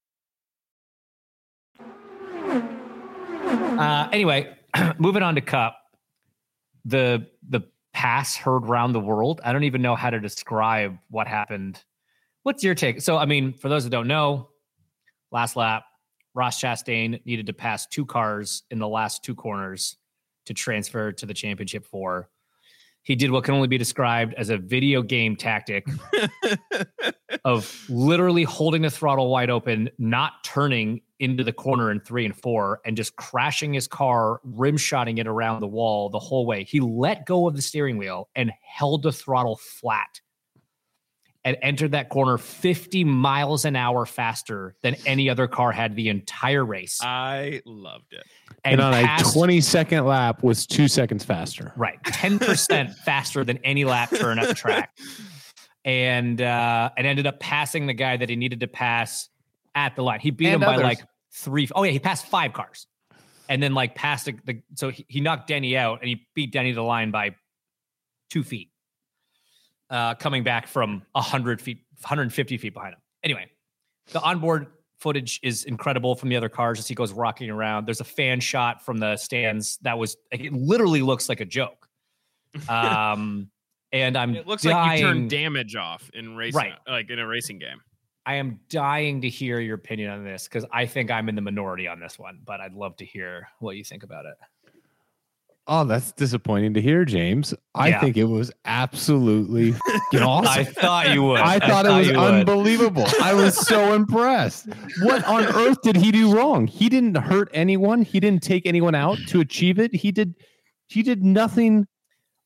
[3.51, 4.55] Uh, anyway,
[4.97, 5.77] moving on to Cup,
[6.85, 7.61] the the
[7.93, 9.41] pass heard around the world.
[9.43, 11.83] I don't even know how to describe what happened.
[12.43, 13.01] What's your take?
[13.01, 14.49] So, I mean, for those that don't know,
[15.31, 15.83] last lap,
[16.33, 19.97] Ross Chastain needed to pass two cars in the last two corners
[20.45, 22.29] to transfer to the championship four.
[23.03, 25.87] He did what can only be described as a video game tactic
[27.45, 32.35] of literally holding the throttle wide open, not turning into the corner in three and
[32.35, 36.63] four, and just crashing his car, rim shotting it around the wall the whole way.
[36.63, 40.19] He let go of the steering wheel and held the throttle flat
[41.43, 46.09] and entered that corner 50 miles an hour faster than any other car had the
[46.09, 46.99] entire race.
[47.01, 48.23] I loved it.
[48.63, 51.73] And, on passed- a 20 second lap was two seconds faster.
[51.75, 52.01] Right.
[52.03, 54.97] 10% faster than any lap turn at the track.
[55.83, 59.29] And uh and ended up passing the guy that he needed to pass
[59.73, 60.19] at the line.
[60.19, 60.99] He beat And him by like
[61.33, 61.67] three.
[61.75, 62.87] Oh yeah, he passed five cars.
[63.49, 66.51] And then like passed the, the so he, he knocked Denny out and he beat
[66.53, 67.35] Denny to the line by
[68.29, 68.71] two feet.
[69.89, 72.99] Uh coming back from 100 feet, 150 feet behind him.
[73.23, 73.49] Anyway,
[74.13, 74.67] the onboard
[74.99, 77.85] footage is incredible from the other cars as he goes rocking around.
[77.87, 81.87] There's a fan shot from the stands that was it literally looks like a joke.
[82.69, 83.49] Um,
[83.93, 86.73] and I'm It looks dying, like you turn damage off in racing, Right.
[86.87, 87.79] like in a racing game.
[88.25, 91.41] I am dying to hear your opinion on this because I think I'm in the
[91.41, 94.35] minority on this one, but I'd love to hear what you think about it.
[95.67, 97.53] Oh, that's disappointing to hear, James.
[97.75, 97.99] I Yeah.
[98.01, 100.51] think it was absolutely fucking awesome.
[100.51, 101.39] I thought you would.
[101.39, 103.05] I thought it was unbelievable.
[103.21, 104.67] I was so impressed.
[105.03, 106.67] What on earth did he do wrong?
[106.67, 108.01] He didn't hurt anyone.
[108.01, 109.95] He didn't take anyone out to achieve it.
[109.95, 110.35] He did
[110.87, 111.87] he did nothing.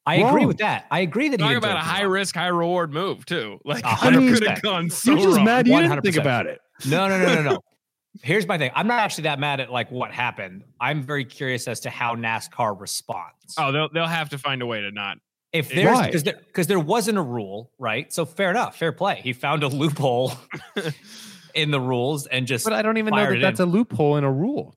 [0.05, 0.85] I agree with that.
[0.91, 2.11] I agree that he Talk did about a high wong.
[2.11, 3.59] risk, high reward move too.
[3.65, 4.61] Like A it hundred could have percent.
[4.61, 5.45] gone so You're just wrong.
[5.45, 6.59] mad you didn't think about it.
[6.87, 7.59] No, no, no, no, no.
[8.23, 8.71] Here's my thing.
[8.75, 10.63] I'm not actually that mad at like what happened.
[10.79, 13.55] I'm very curious as to how NASCAR responds.
[13.57, 15.17] Oh, they'll they'll have to find a way to not.
[15.51, 16.05] if there's Why?
[16.05, 18.13] because there because there wasn't a rule, right?
[18.13, 19.19] So fair enough, fair play.
[19.23, 20.31] He found a loophole
[21.55, 23.67] in the rules and just But I don't even know fired that that's in.
[23.69, 24.75] a loophole in a rule.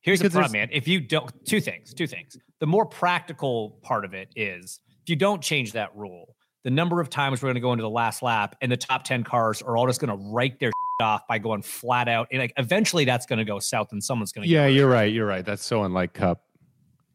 [0.00, 0.68] Here's the because problem, man.
[0.72, 2.36] If you don't, two things, two things.
[2.60, 6.34] The more practical part of it is if you don't change that rule,
[6.64, 9.04] the number of times we're going to go into the last lap and the top
[9.04, 12.26] 10 cars are all just going to write their off by going flat out.
[12.32, 15.12] And like eventually that's going to go south and someone's going to Yeah, you're right.
[15.12, 15.44] You're right.
[15.44, 16.42] That's so unlike Cup.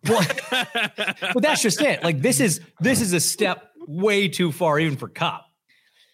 [0.04, 0.42] but
[1.42, 2.04] that's just it.
[2.04, 5.46] Like this is this is a step way too far even for Cup.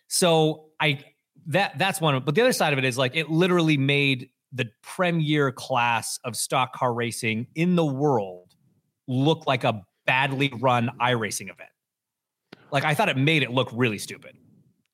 [0.07, 1.03] So I
[1.47, 2.15] that that's one.
[2.15, 6.19] of- But the other side of it is like it literally made the premier class
[6.23, 8.55] of stock car racing in the world
[9.07, 11.69] look like a badly run iRacing event.
[12.71, 14.35] Like I thought it made it look really stupid.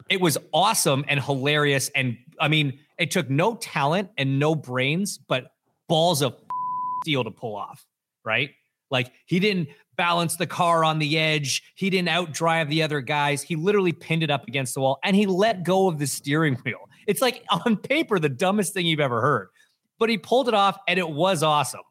[0.10, 1.89] It was awesome and hilarious.
[1.96, 5.52] And I mean, it took no talent and no brains, but
[5.88, 6.36] balls of
[7.04, 7.86] steel to pull off,
[8.24, 8.52] right?
[8.91, 11.63] Like he didn't balance the car on the edge.
[11.76, 13.41] He didn't outdrive the other guys.
[13.41, 16.56] He literally pinned it up against the wall and he let go of the steering
[16.56, 16.89] wheel.
[17.08, 19.50] It's like on paper, the dumbest thing you've ever heard.
[20.00, 21.82] But he pulled it off and it was awesome.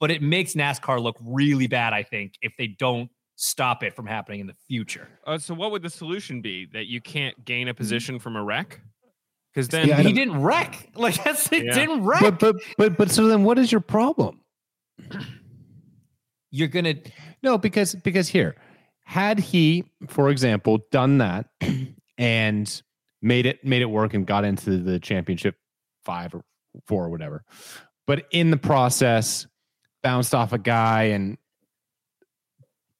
[0.00, 4.06] But it makes NASCAR look really bad, I think, if they don't stop it from
[4.06, 5.08] happening in the future.
[5.26, 6.66] Uh, so what would the solution be?
[6.72, 7.70] That you can't gain Mm-hmm.
[7.70, 8.80] a position from a wreck?
[9.54, 10.88] Because then Yeah, he didn't wreck.
[10.96, 11.74] Like that's it Yeah.
[11.74, 12.20] didn't wreck.
[12.20, 14.40] But but but but so then what is your problem?
[16.50, 16.94] You're gonna
[17.42, 18.56] No, because because here,
[19.04, 21.46] had he, for example, done that
[22.18, 22.82] and
[23.22, 25.56] made it made it work and got into the championship
[26.04, 26.42] five or
[26.86, 27.44] four or whatever,
[28.06, 29.46] but in the process
[30.02, 31.38] bounced off a guy and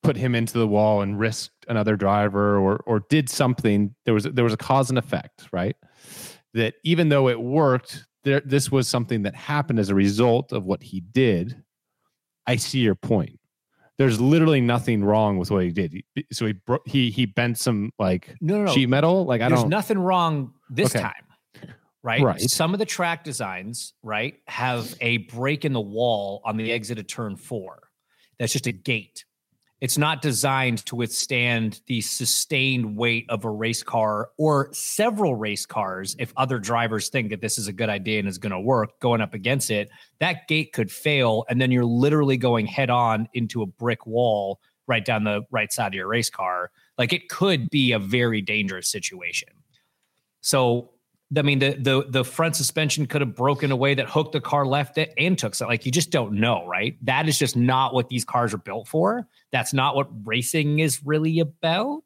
[0.02, 3.94] put him into the wall and risked another driver or or did something.
[4.04, 5.76] There was there was a cause and effect right?
[6.54, 10.64] That even though it worked there this was something that happened as a result of
[10.64, 11.62] what he did.
[12.44, 13.38] I see your point
[13.98, 17.58] there's literally nothing wrong with what he did He- so he bro- he he bent
[17.58, 18.72] some like no no no.
[18.72, 21.02] sheet metal like i There's don't There's nothing wrong this Okay.
[21.02, 21.12] time.
[22.04, 22.20] Right?
[22.20, 22.40] Right.
[22.40, 26.98] Some of the track designs, right, have a break in the wall on the exit
[26.98, 27.78] of turn four.
[28.40, 29.24] That's just a gate.
[29.82, 35.66] It's not designed to withstand the sustained weight of a race car or several race
[35.66, 36.14] cars.
[36.20, 39.00] If other drivers think that this is a good idea and is going to work
[39.00, 39.90] going up against it,
[40.20, 41.44] that gate could fail.
[41.48, 45.72] And then you're literally going head on into a brick wall right down the right
[45.72, 46.70] side of your race car.
[46.96, 49.48] Like it could be a very dangerous situation.
[50.42, 50.92] So
[51.36, 54.66] I mean, the the the front suspension could have broken away that hooked the car
[54.66, 56.96] left it and took so like you just don't know, right?
[57.02, 59.26] That is just not what these cars are built for.
[59.50, 62.02] That's not what racing is really about.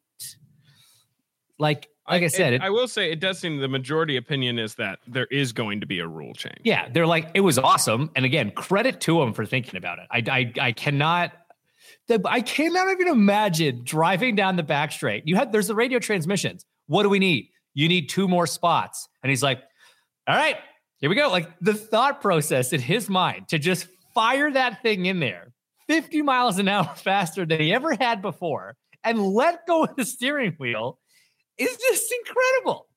[1.59, 4.77] Like like I, said, it, I will say it does seem the majority opinion is
[4.77, 6.61] that there is going to be a rule change.
[6.63, 10.07] yeah, they're like it was awesome, and again, credit to them for thinking about it.
[10.11, 11.33] I I, I cannot.
[12.25, 15.25] I cannot even imagine driving down the back straight.
[15.27, 16.65] You had there's the radio transmissions.
[16.87, 17.51] What do we need?
[17.77, 19.07] You need two more spots.
[19.23, 19.63] And he's like,
[20.27, 20.57] all right,
[20.99, 21.29] Here we go.
[21.31, 25.53] Like the thought process in his mind to just fire that thing in there
[25.89, 30.05] 50 miles an hour faster than he ever had before and let go of the
[30.07, 30.99] steering wheel
[31.59, 32.89] is just incredible.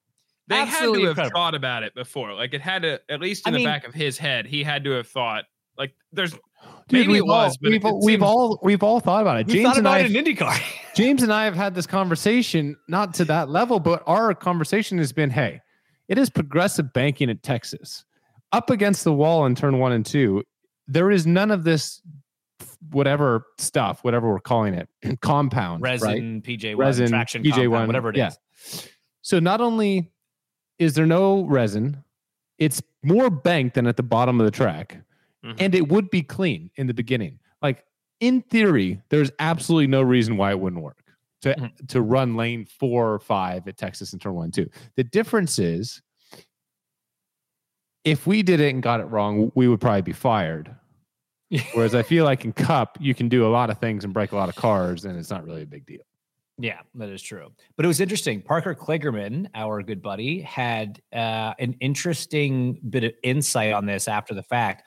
[0.48, 1.39] They Absolutely had to have incredible.
[1.39, 2.34] thought about it before.
[2.34, 4.63] Like it had to, at least I in the mean- back of his head, he
[4.63, 5.44] had to have thought.
[5.78, 6.42] Like there's Dude,
[7.02, 9.22] maybe we've it was, all, but we've, it, it we've seems- all we've all thought
[9.22, 9.48] about it.
[9.48, 10.62] We James thought and about I, it in IndyCar.
[11.00, 15.14] James and I have had this conversation, not to that level, but our conversation has
[15.14, 15.62] been, hey,
[16.10, 18.04] it is progressive banking at Texas,
[18.52, 20.44] up against the wall in turn one and two.
[20.88, 22.02] There is none of this,
[22.92, 24.90] whatever stuff, whatever we're calling it,
[25.22, 26.02] compound, right?
[26.02, 28.20] Resin, PJ1, resin, traction, PJ1, compound, whatever it is.
[28.20, 28.82] yeah.
[29.22, 30.12] So not only
[30.80, 32.04] is there no resin,
[32.58, 34.98] it's more banked than at the bottom of the track,
[35.46, 35.56] Mhm.
[35.60, 37.40] and it would be clean in the beginning.
[37.62, 37.86] Like
[38.20, 40.98] in theory, there's absolutely no reason why it wouldn't work
[41.42, 41.88] to Mhm.
[41.88, 44.70] to run lane four or five at Texas in turn one two.
[44.96, 46.02] The difference is
[48.04, 50.74] if we did it and got it wrong, we would probably be fired.
[51.74, 54.32] Whereas I feel like in Cup, you can do a lot of things and break
[54.32, 56.02] a lot of cars, and it's not really a big deal.
[56.62, 57.50] Yeah, that is true.
[57.78, 58.42] But it was interesting.
[58.42, 64.34] Parker Kligerman, our good buddy, had uh, an interesting bit of insight on this after
[64.34, 64.84] the fact.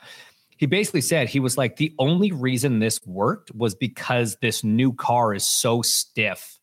[0.63, 4.93] He basically said he was like, the only reason this worked was because this new
[4.93, 6.61] car is so stiff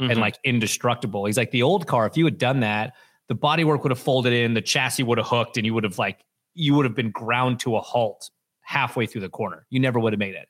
[0.00, 0.10] Mhm.
[0.10, 1.26] and like indestructible.
[1.26, 2.94] He's like, the old car, if you had done that,
[3.28, 5.96] the bodywork would have folded in, the chassis would have hooked, and you would have
[5.96, 8.30] like, you would have been ground to a halt
[8.62, 9.64] halfway through the corner.
[9.70, 10.48] You never would have made it.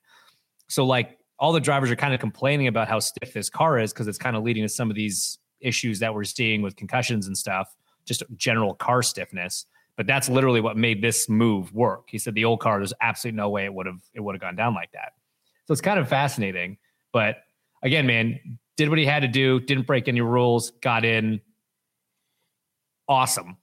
[0.69, 3.93] So like all the drivers are kind of complaining about how stiff this car is
[3.93, 7.27] because it's kind of leading to some of these issues that we're seeing with concussions
[7.27, 9.67] and stuff, just general car stiffness.
[9.97, 12.09] But that's literally what made this move work.
[12.09, 14.43] He said the old car, there's absolutely no way it would have it would have
[14.43, 15.13] gone down like that.
[15.67, 16.77] So it's kind of fascinating.
[17.13, 17.39] But
[17.83, 21.41] again, man, did what he had to do, didn't break any rules, got in.
[23.09, 23.57] Awesome.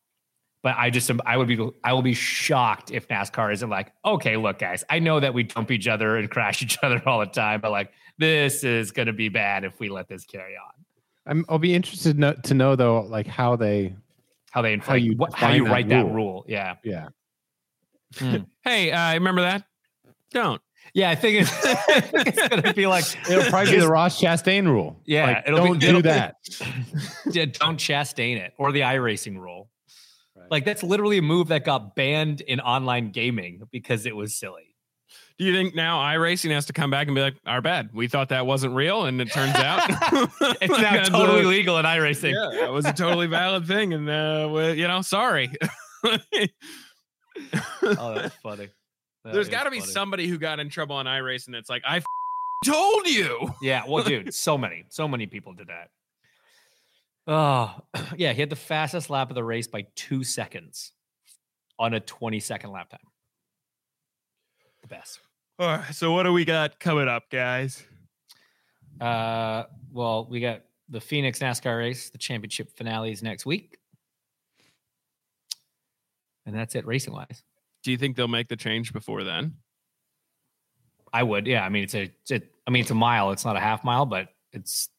[0.63, 4.37] But I just I would be I will be shocked if NASCAR isn't like, okay,
[4.37, 7.25] look, guys, I know that we dump each other and crash each other all the
[7.27, 10.83] time, but like this is gonna be bad if we let this carry on.
[11.25, 13.95] I'm, I'll be interested no, to know though, like how they,
[14.53, 16.13] How they How you what, how you that write that rule.
[16.13, 16.45] rule.
[16.47, 16.75] Yeah.
[16.83, 17.07] yeah.
[18.63, 19.63] Hey, uh, remember that?
[20.31, 20.61] Don't.
[20.93, 21.51] Yeah, I think it's,
[22.27, 25.01] it's gonna be like It'll probably be the Ross Chastain rule.
[25.05, 26.35] Yeah, Like, it'll be- don't it'll do be- that.
[27.31, 29.71] yeah, don't Chastain it or the iRacing rule.
[30.35, 30.51] Right.
[30.51, 34.72] Like that's literally a move that got banned in online gaming because it was silly.
[35.39, 37.89] Do you think now iRacing has to come back and be like, our bad.
[37.93, 39.05] We thought that wasn't real.
[39.05, 39.81] And it turns out
[40.61, 42.33] It's now totally a- legal in iRacing.
[42.33, 43.93] Yeah, that was a totally valid thing.
[43.93, 45.51] And, uh, well, you know, sorry.
[47.83, 48.69] Oh, that's funny.
[49.23, 49.91] That There's got to be funny.
[49.91, 52.03] somebody who got in trouble on iRacing that's like, I f-
[52.65, 53.49] told you.
[53.61, 55.89] Yeah, well, dude, so many, so many people did that.
[57.25, 57.75] Oh,
[58.17, 60.91] yeah, he had the fastest lap of the race by two seconds
[61.79, 62.99] on a 20 second lap time.
[64.83, 65.19] The best.
[65.57, 67.83] All right, so what do we got coming up, guys?
[68.99, 73.77] Uh, well, we got the Phoenix NASCAR race, the championship finales next week.
[76.45, 77.43] And that's it racing wise.
[77.83, 79.55] Do you think they'll make the change before then?
[81.13, 81.63] I would, yeah.
[81.63, 83.31] I mean, it's a, it's a, I mean, it's a mile.
[83.31, 84.89] It's not a half mile, but it's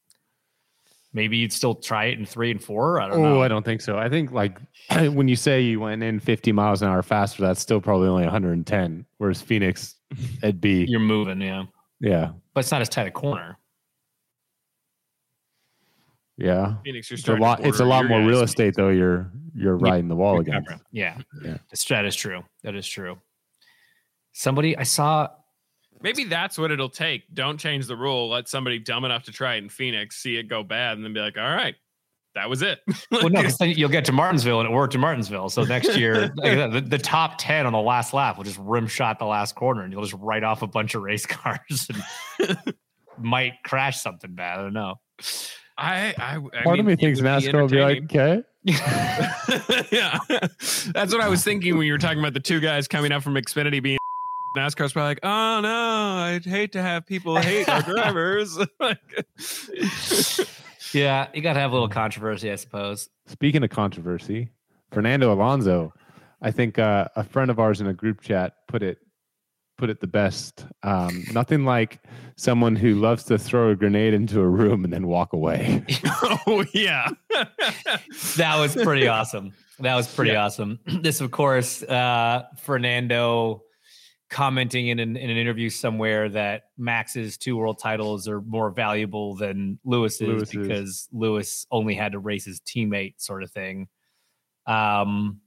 [1.15, 3.01] maybe you'd still try it in three and four.
[3.01, 3.43] I don't Oh, know.
[3.43, 3.97] I don't think so.
[3.97, 4.59] I think like
[4.91, 8.25] when you say you went in 50 miles an hour faster, that's still probably only
[8.25, 9.07] 110.
[9.19, 9.95] Whereas Phoenix,
[10.43, 11.65] it'd be You're moving, yeah,
[12.01, 13.57] yeah, but it's not as tight a corner.
[16.37, 16.75] yeah.
[16.85, 17.65] Phoenix, you're It's a starting lot.
[17.65, 18.45] It's a lot more guys' real speed.
[18.49, 18.89] estate though.
[18.89, 20.69] You're you're Yeah, riding the wall You're against.
[20.69, 20.85] covering.
[20.91, 21.59] Yeah, Yeah.
[21.91, 22.43] That is true.
[22.65, 23.19] That is true.
[24.33, 25.29] Somebody I saw.
[26.05, 27.23] Maybe that's what it'll take.
[27.33, 28.29] Don't change the rule.
[28.29, 31.15] Let somebody dumb enough to try it in Phoenix see it go bad, and then
[31.15, 31.75] be like, "All right,
[32.35, 35.01] that was it." Well, no, 'cause then you'll get to Martinsville and it worked in
[35.01, 35.49] Martinsville.
[35.49, 38.45] So next year, like I said, the, the top ten on the last lap will
[38.45, 41.25] just rim shot the last corner, and you'll just write off a bunch of race
[41.27, 41.89] cars
[42.39, 42.75] and
[43.19, 44.59] might crash something bad.
[44.59, 45.01] I don't know.
[45.79, 48.43] I, I, I Part of me thinks NASCAR will be like, okay,
[49.91, 50.19] yeah,
[50.93, 53.23] that's what I was thinking when you were talking about the two guys coming up
[53.23, 53.99] from Xfinity being.
[54.57, 58.59] NASCAR's probably like, oh no, I'd hate to have people hate our drivers.
[60.95, 63.09] Yeah, you got to have a little controversy, I suppose.
[63.27, 64.51] Speaking of controversy,
[64.93, 65.93] Fernando Alonso,
[66.41, 68.99] I think uh, a friend of ours in a group chat put it
[69.77, 70.67] put it the best.
[70.85, 71.99] Um, nothing like
[72.37, 75.85] someone who loves to throw a grenade into a room and then walk away.
[76.47, 77.09] oh yeah,
[78.37, 79.53] That was pretty awesome.
[79.81, 80.79] That was pretty awesome.
[81.03, 83.65] This, of course, uh, Fernando
[84.31, 89.37] commenting in an, in an interview somewhere that Max's two world titles are more valuable
[89.37, 90.51] than Lewis's, Lewis's.
[90.57, 93.89] because Lewis only had to race his teammate, sort of thing.
[94.67, 95.41] Um,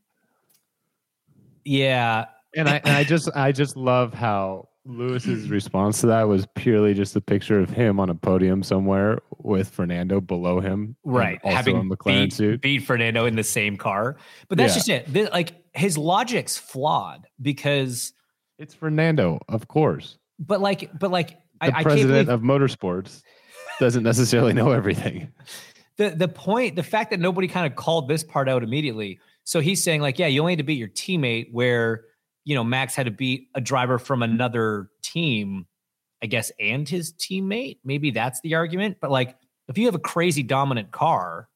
[1.65, 2.25] Yeah.
[2.55, 6.93] And I and I just I just love how Lewis's response to that was purely
[6.93, 11.39] just a picture of him on a podium somewhere with Fernando below him, Right.
[11.43, 12.61] Also Having a McLaren beat, suit.
[12.61, 14.15] beat Fernando in the same car.
[14.47, 14.77] But that's Yeah.
[14.77, 15.13] just it.
[15.13, 18.13] Th- like his logic's flawed because
[18.57, 20.17] It's Fernando, of course.
[20.39, 23.21] but like but like The I, I can't president believe of motorsports
[23.79, 25.31] doesn't necessarily know everything.
[25.97, 29.59] the the point the fact that nobody kind of called this part out immediately so
[29.59, 32.05] he's saying like yeah you only had to beat your teammate where
[32.45, 35.65] you know max had to beat a driver from another team
[36.23, 39.35] i guess and his teammate maybe that's the argument but like
[39.67, 41.47] if you have a crazy dominant car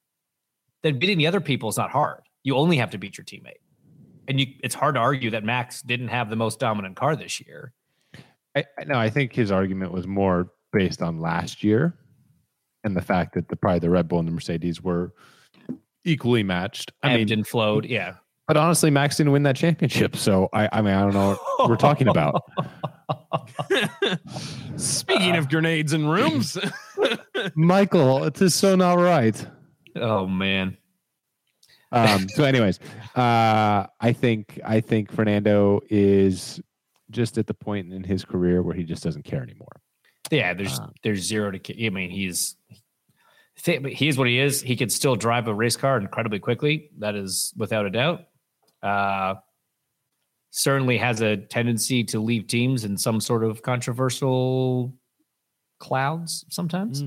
[0.83, 3.61] then beating the other people is not hard you only have to beat your teammate
[4.27, 7.39] and you it's hard to argue that max didn't have the most dominant car this
[7.41, 7.73] year
[8.53, 11.95] I, no, I think his argument was more based on last year
[12.83, 15.13] and the fact that the probably the Red Bull and the Mercedes were
[16.03, 16.91] equally matched.
[17.01, 18.15] I ebbed mean, and flowed yeah
[18.51, 21.69] but honestly, Max didn't win that championship, so I, I mean, I don't know what
[21.69, 22.43] we're talking about.
[24.75, 26.57] Speaking of grenades and rooms,
[27.55, 29.47] Michael, it is so not right.
[29.95, 30.75] oh man
[31.91, 32.79] Um, so, anyways,
[33.15, 36.61] uh, I think I think Fernando is
[37.09, 39.81] just at the point in his career where he just doesn't care anymore.
[40.29, 41.85] Yeah, there's Um, there's zero to.
[41.85, 42.55] I mean, he's
[43.65, 44.61] he is what he is.
[44.61, 46.89] He can still drive a race car incredibly quickly.
[46.99, 48.27] That is without a doubt.
[48.81, 49.35] Uh,
[50.51, 54.93] certainly has a tendency to leave teams in some sort of controversial
[55.79, 57.03] clouds sometimes.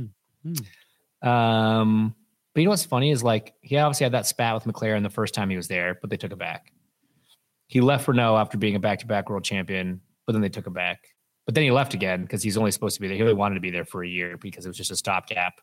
[1.22, 2.14] Um,
[2.54, 5.10] but you know what's funny is like he obviously had that spat with McLaren the
[5.10, 6.72] first time he was there, but they took it back.
[7.66, 11.08] He left Renault after being a back-to-back world champion, but then they took it back.
[11.46, 13.16] But then he left again because he's only supposed to be there.
[13.16, 15.60] He only wanted to be there for a year because it was just a stopgap.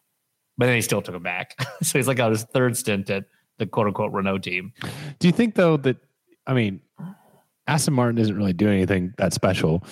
[0.58, 1.56] But then he still took it back.
[1.82, 3.26] so he's like on his third stint at
[3.58, 4.74] the quote unquote Renault team.
[5.20, 5.98] Do you think though that
[6.46, 6.82] I mean,
[7.68, 9.84] Aston Martin isn't really doing anything that special,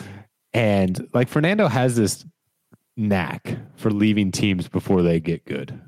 [0.53, 2.25] and like Fernando has this
[2.97, 5.79] knack for leaving teams before they get good,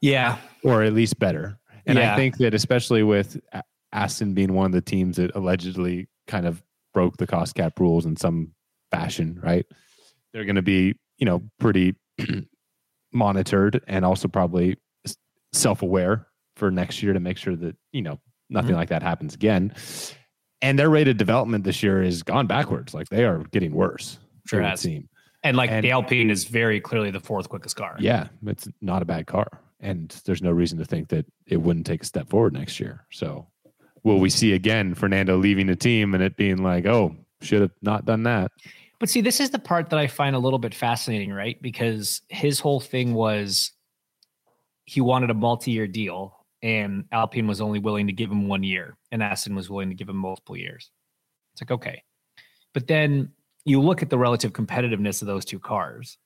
[0.00, 0.38] Yeah.
[0.62, 1.58] or at least better.
[1.86, 2.12] And Yeah.
[2.14, 3.40] I think that especially with
[3.92, 6.62] Aston being one of the teams that allegedly kind of
[6.94, 8.52] broke the cost cap rules in some
[8.90, 9.66] fashion, right?
[10.32, 11.94] They're going to be, you know, pretty
[13.12, 14.76] monitored and also probably
[15.52, 16.26] self-aware
[16.56, 18.18] for next year to make sure that, you know,
[18.50, 18.78] nothing Mhm.
[18.78, 19.72] like that happens again.
[20.62, 22.94] And their rate of development this year has gone backwards.
[22.94, 24.18] Like they are getting worse.
[24.46, 24.80] Sure has.
[24.80, 25.08] seem.
[25.42, 27.96] And like And- the Alpine is very clearly the fourth quickest car.
[27.98, 29.60] Yeah, it's not a bad car.
[29.84, 33.06] And there's no reason to think that it wouldn't take a step forward next year.
[33.12, 33.46] So
[34.02, 37.70] will we see again Fernando leaving the team and it being like, oh, should have
[37.82, 38.50] not done that?
[38.98, 41.60] But see, this is the part that I find a little bit fascinating, right?
[41.60, 43.72] Because his whole thing was
[44.86, 48.96] he wanted a multi-year deal, and Alpine was only willing to give him one year,
[49.12, 50.90] and Aston was willing to give him multiple years.
[51.52, 52.02] It's like okay,
[52.72, 53.32] but then
[53.66, 56.16] you look at the relative competitiveness of those two cars,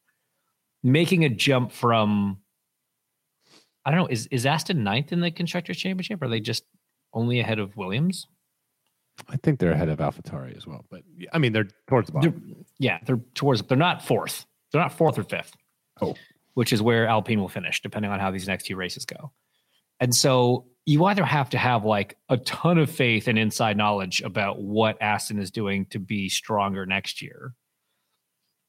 [0.85, 2.39] making a jump from
[3.85, 6.20] I don't know is is Aston ninth in the constructors championship?
[6.22, 6.64] Or are they just
[7.14, 8.26] only ahead of Williams?
[9.29, 10.85] I think they're ahead of AlphaTauri as well.
[10.91, 11.03] But
[11.33, 12.43] I mean, they're towards the bottom.
[12.47, 13.62] They're, yeah, they're towards.
[13.62, 14.47] They're not fourth.
[14.70, 15.57] They're not fourth or fifth.
[16.01, 16.14] Oh.
[16.55, 19.33] which is where Alpine will finish, depending on how these next two races go.
[20.01, 24.22] And so you either have to have like a ton of faith and inside knowledge
[24.22, 27.53] about what Aston is doing to be stronger next year,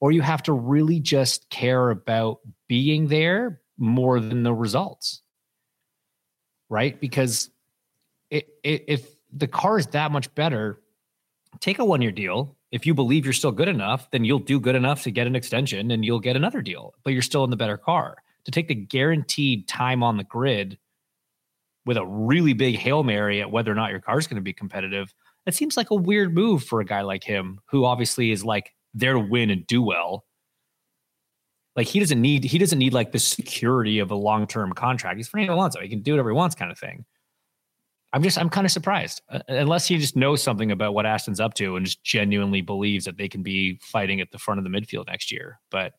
[0.01, 5.21] or you have to really just care about being there more than the results,
[6.69, 6.99] right?
[6.99, 7.49] Because
[8.29, 10.81] it, it, if the car is that much better,
[11.59, 12.55] take a one year deal.
[12.71, 15.35] If you believe you're still good enough, then you'll do good enough to get an
[15.35, 18.17] extension and you'll get another deal, but you're still in the better car.
[18.45, 20.77] To take the guaranteed time on the grid
[21.85, 24.41] with a really big Hail Mary at whether or not your car is going to
[24.41, 25.13] be competitive,
[25.45, 28.73] that seems like a weird move for a guy like him, who obviously is like
[28.93, 30.25] there to win and do well.
[31.79, 35.15] Like he doesn't need he doesn't need like the security of a long term contract.
[35.15, 35.79] He's Fernando Alonso.
[35.79, 37.05] He can do whatever he wants, kind of thing.
[38.11, 41.39] I'm just I'm kind of surprised, uh, unless he just knows something about what Aston's
[41.39, 44.65] up to and just genuinely believes that they can be fighting at the front of
[44.65, 45.57] the midfield next year.
[45.71, 45.93] But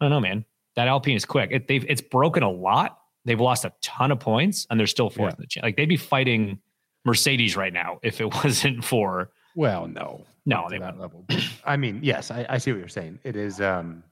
[0.00, 0.46] I don't know, man.
[0.76, 1.50] That Alpine is quick.
[1.52, 2.98] It, they've it's broken a lot.
[3.26, 5.36] They've lost a ton of points, and they're still fourth Yeah.
[5.36, 6.60] in the cha- like they'd be fighting
[7.04, 10.24] Mercedes right now if it wasn't for Well, no.
[10.46, 11.26] No, they that level.
[11.66, 13.18] I mean, yes, I, I see what you're saying.
[13.22, 14.02] It is um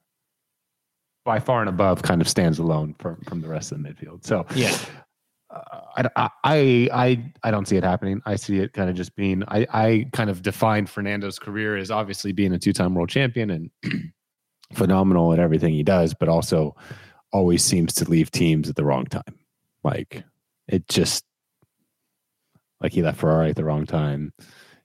[1.26, 4.24] by far and above kind of stands alone from from the rest of the midfield.
[4.24, 4.74] So Yeah.
[5.50, 5.80] uh,
[6.16, 8.22] I, I I I don't see it happening.
[8.24, 9.42] I see it kind of just being.
[9.48, 13.50] I I kind of defined Fernando's career as obviously being a two time world champion
[13.50, 13.70] and
[14.72, 16.74] phenomenal at everything he does, but also
[17.32, 19.38] always seems to leave teams at the wrong time.
[19.84, 20.22] Like
[20.68, 21.24] it just
[22.80, 24.32] Like he left Ferrari at the wrong time.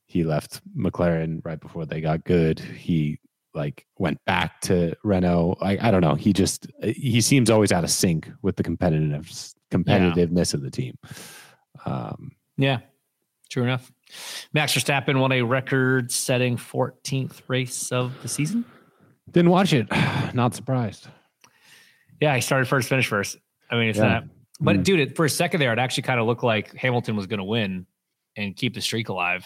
[0.07, 2.59] He left McLaren right before they got good.
[2.59, 3.19] He
[3.53, 5.57] like went back to Renault.
[5.61, 6.15] I, I don't know.
[6.15, 10.97] He just he seems always out of sync with the competitiveness competitiveness of the team.
[11.85, 12.79] Um, Yeah,
[13.49, 13.91] true enough.
[14.53, 18.65] Max Verstappen won a record setting 14th race of the season.
[19.31, 19.87] didn't watch it.
[20.33, 21.07] Not surprised.
[22.19, 23.37] Yeah, he started first, finished first.
[23.69, 24.07] I mean, it's Yeah.
[24.07, 24.23] not,
[24.59, 24.83] but Mm.
[24.83, 27.39] dude, it, for a second there, it actually kind of looked like Hamilton was going
[27.39, 27.85] to win
[28.35, 29.45] and keep the streak alive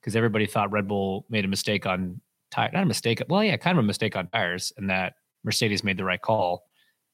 [0.00, 2.20] because everybody thought Red Bull made a mistake on
[2.54, 3.22] tire, not a mistake.
[3.28, 6.64] Well, yeah, kind of a mistake on tires, and that Mercedes made the right call.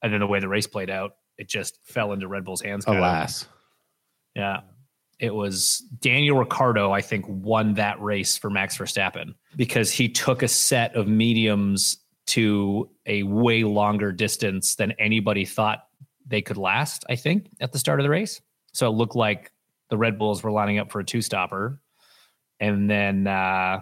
[0.03, 2.85] And then the way the race played out, it just fell into Red Bull's hands.
[2.85, 3.03] kind of.
[3.03, 3.47] Alas.
[4.35, 4.61] Yeah.
[5.19, 10.43] It was Daniel Ricciardo, I think, won that race for Max Verstappen because he took
[10.43, 15.89] a set of mediums to a way longer distance than anybody thought
[16.27, 18.41] they could last, I think, at the start of the race.
[18.73, 19.53] So it looked like
[19.91, 21.83] the Red Bulls were lining up for a two stopper.
[22.61, 23.81] And then uh,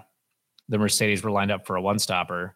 [0.69, 2.55] the Mercedes were lined up for a one stopper.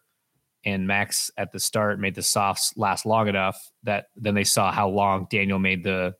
[0.65, 4.71] And Max at the start made the softs last long enough that then they saw
[4.71, 6.15] how long Daniel made the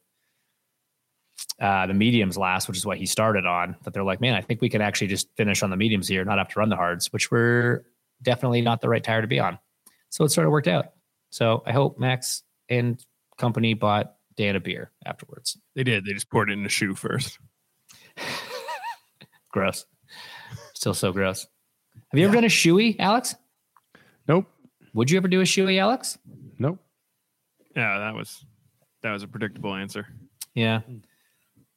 [1.61, 3.77] uh, the mediums last, which is what he started on.
[3.83, 6.25] That they're like, man, I think we can actually just finish on the mediums here,
[6.25, 7.85] not have to run the hards, which were
[8.21, 9.57] definitely not the right tire to be on.
[10.09, 10.87] So it sort of worked out.
[11.29, 13.03] So I hope Max and
[13.37, 15.57] company bought Dan a beer afterwards.
[15.75, 16.05] They did.
[16.05, 17.39] They just poured it in a shoe first.
[19.51, 19.85] Gross.
[20.73, 21.47] Still so gross.
[22.13, 23.33] Have you ever done a shoey, Alex?
[24.27, 24.45] Nope.
[24.93, 26.19] Would you ever do a shoey, Alex?
[26.59, 26.77] Nope.
[27.75, 28.45] Yeah, that was
[29.01, 30.05] that was a predictable answer.
[30.53, 30.81] Yeah.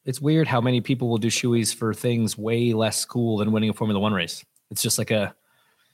[0.05, 3.71] It's weird how many people will do shoeys for things way less cool than winning
[3.71, 4.45] a Formula One race.
[4.71, 5.35] It's just like a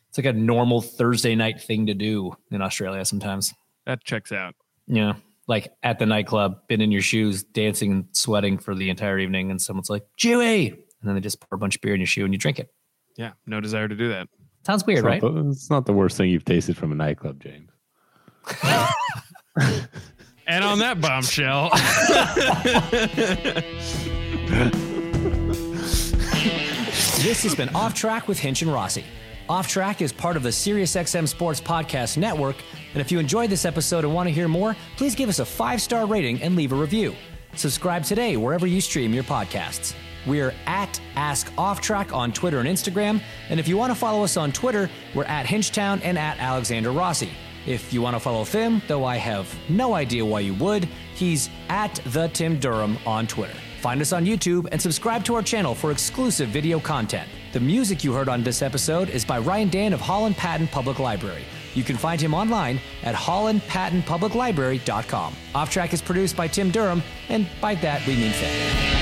[0.08, 3.54] it's like a normal Thursday night thing to do in Australia sometimes.
[3.86, 4.56] That checks out.
[4.88, 5.14] Yeah.
[5.46, 9.52] Like at the nightclub, been in your shoes, dancing and sweating for the entire evening,
[9.52, 10.72] and someone's like, Shoey.
[10.72, 12.58] And then they just pour a bunch of beer in your shoe and you drink
[12.58, 12.74] it.
[13.16, 14.28] Yeah, no desire to do that.
[14.66, 15.22] Sounds weird, It's right?
[15.22, 17.68] not, the, it's not the worst thing you've tasted from a nightclub, James.
[20.46, 21.70] And on that bombshell,
[27.22, 29.04] This has been Off Track with Hinch and Rossi.
[29.48, 32.56] Off Track is part of the SiriusXM Sports Podcast Network,
[32.94, 35.44] and if you enjoyed this episode and want to hear more, please give us a
[35.44, 37.14] five star rating and leave a review.
[37.54, 39.94] Subscribe today wherever you stream your podcasts.
[40.26, 44.22] We're at Ask Off Track on Twitter and Instagram, and if you want to follow
[44.24, 47.30] us on Twitter, we're at Hinchtown and at Alexander Rossi.
[47.66, 51.48] If you want to follow Tim, though I have no idea why you would, he's
[51.68, 53.54] at the Tim Durham on Twitter.
[53.80, 57.28] Find us on YouTube and subscribe to our channel for exclusive video content.
[57.52, 61.00] The music you heard on this episode is by Ryan Dan of Holland Patton Public
[61.00, 61.42] Library.
[61.74, 65.34] You can find him online at hollandpattonpubliclibrary.com.
[65.54, 69.01] Off Track is produced by Tim Durham, and by that we mean Finn.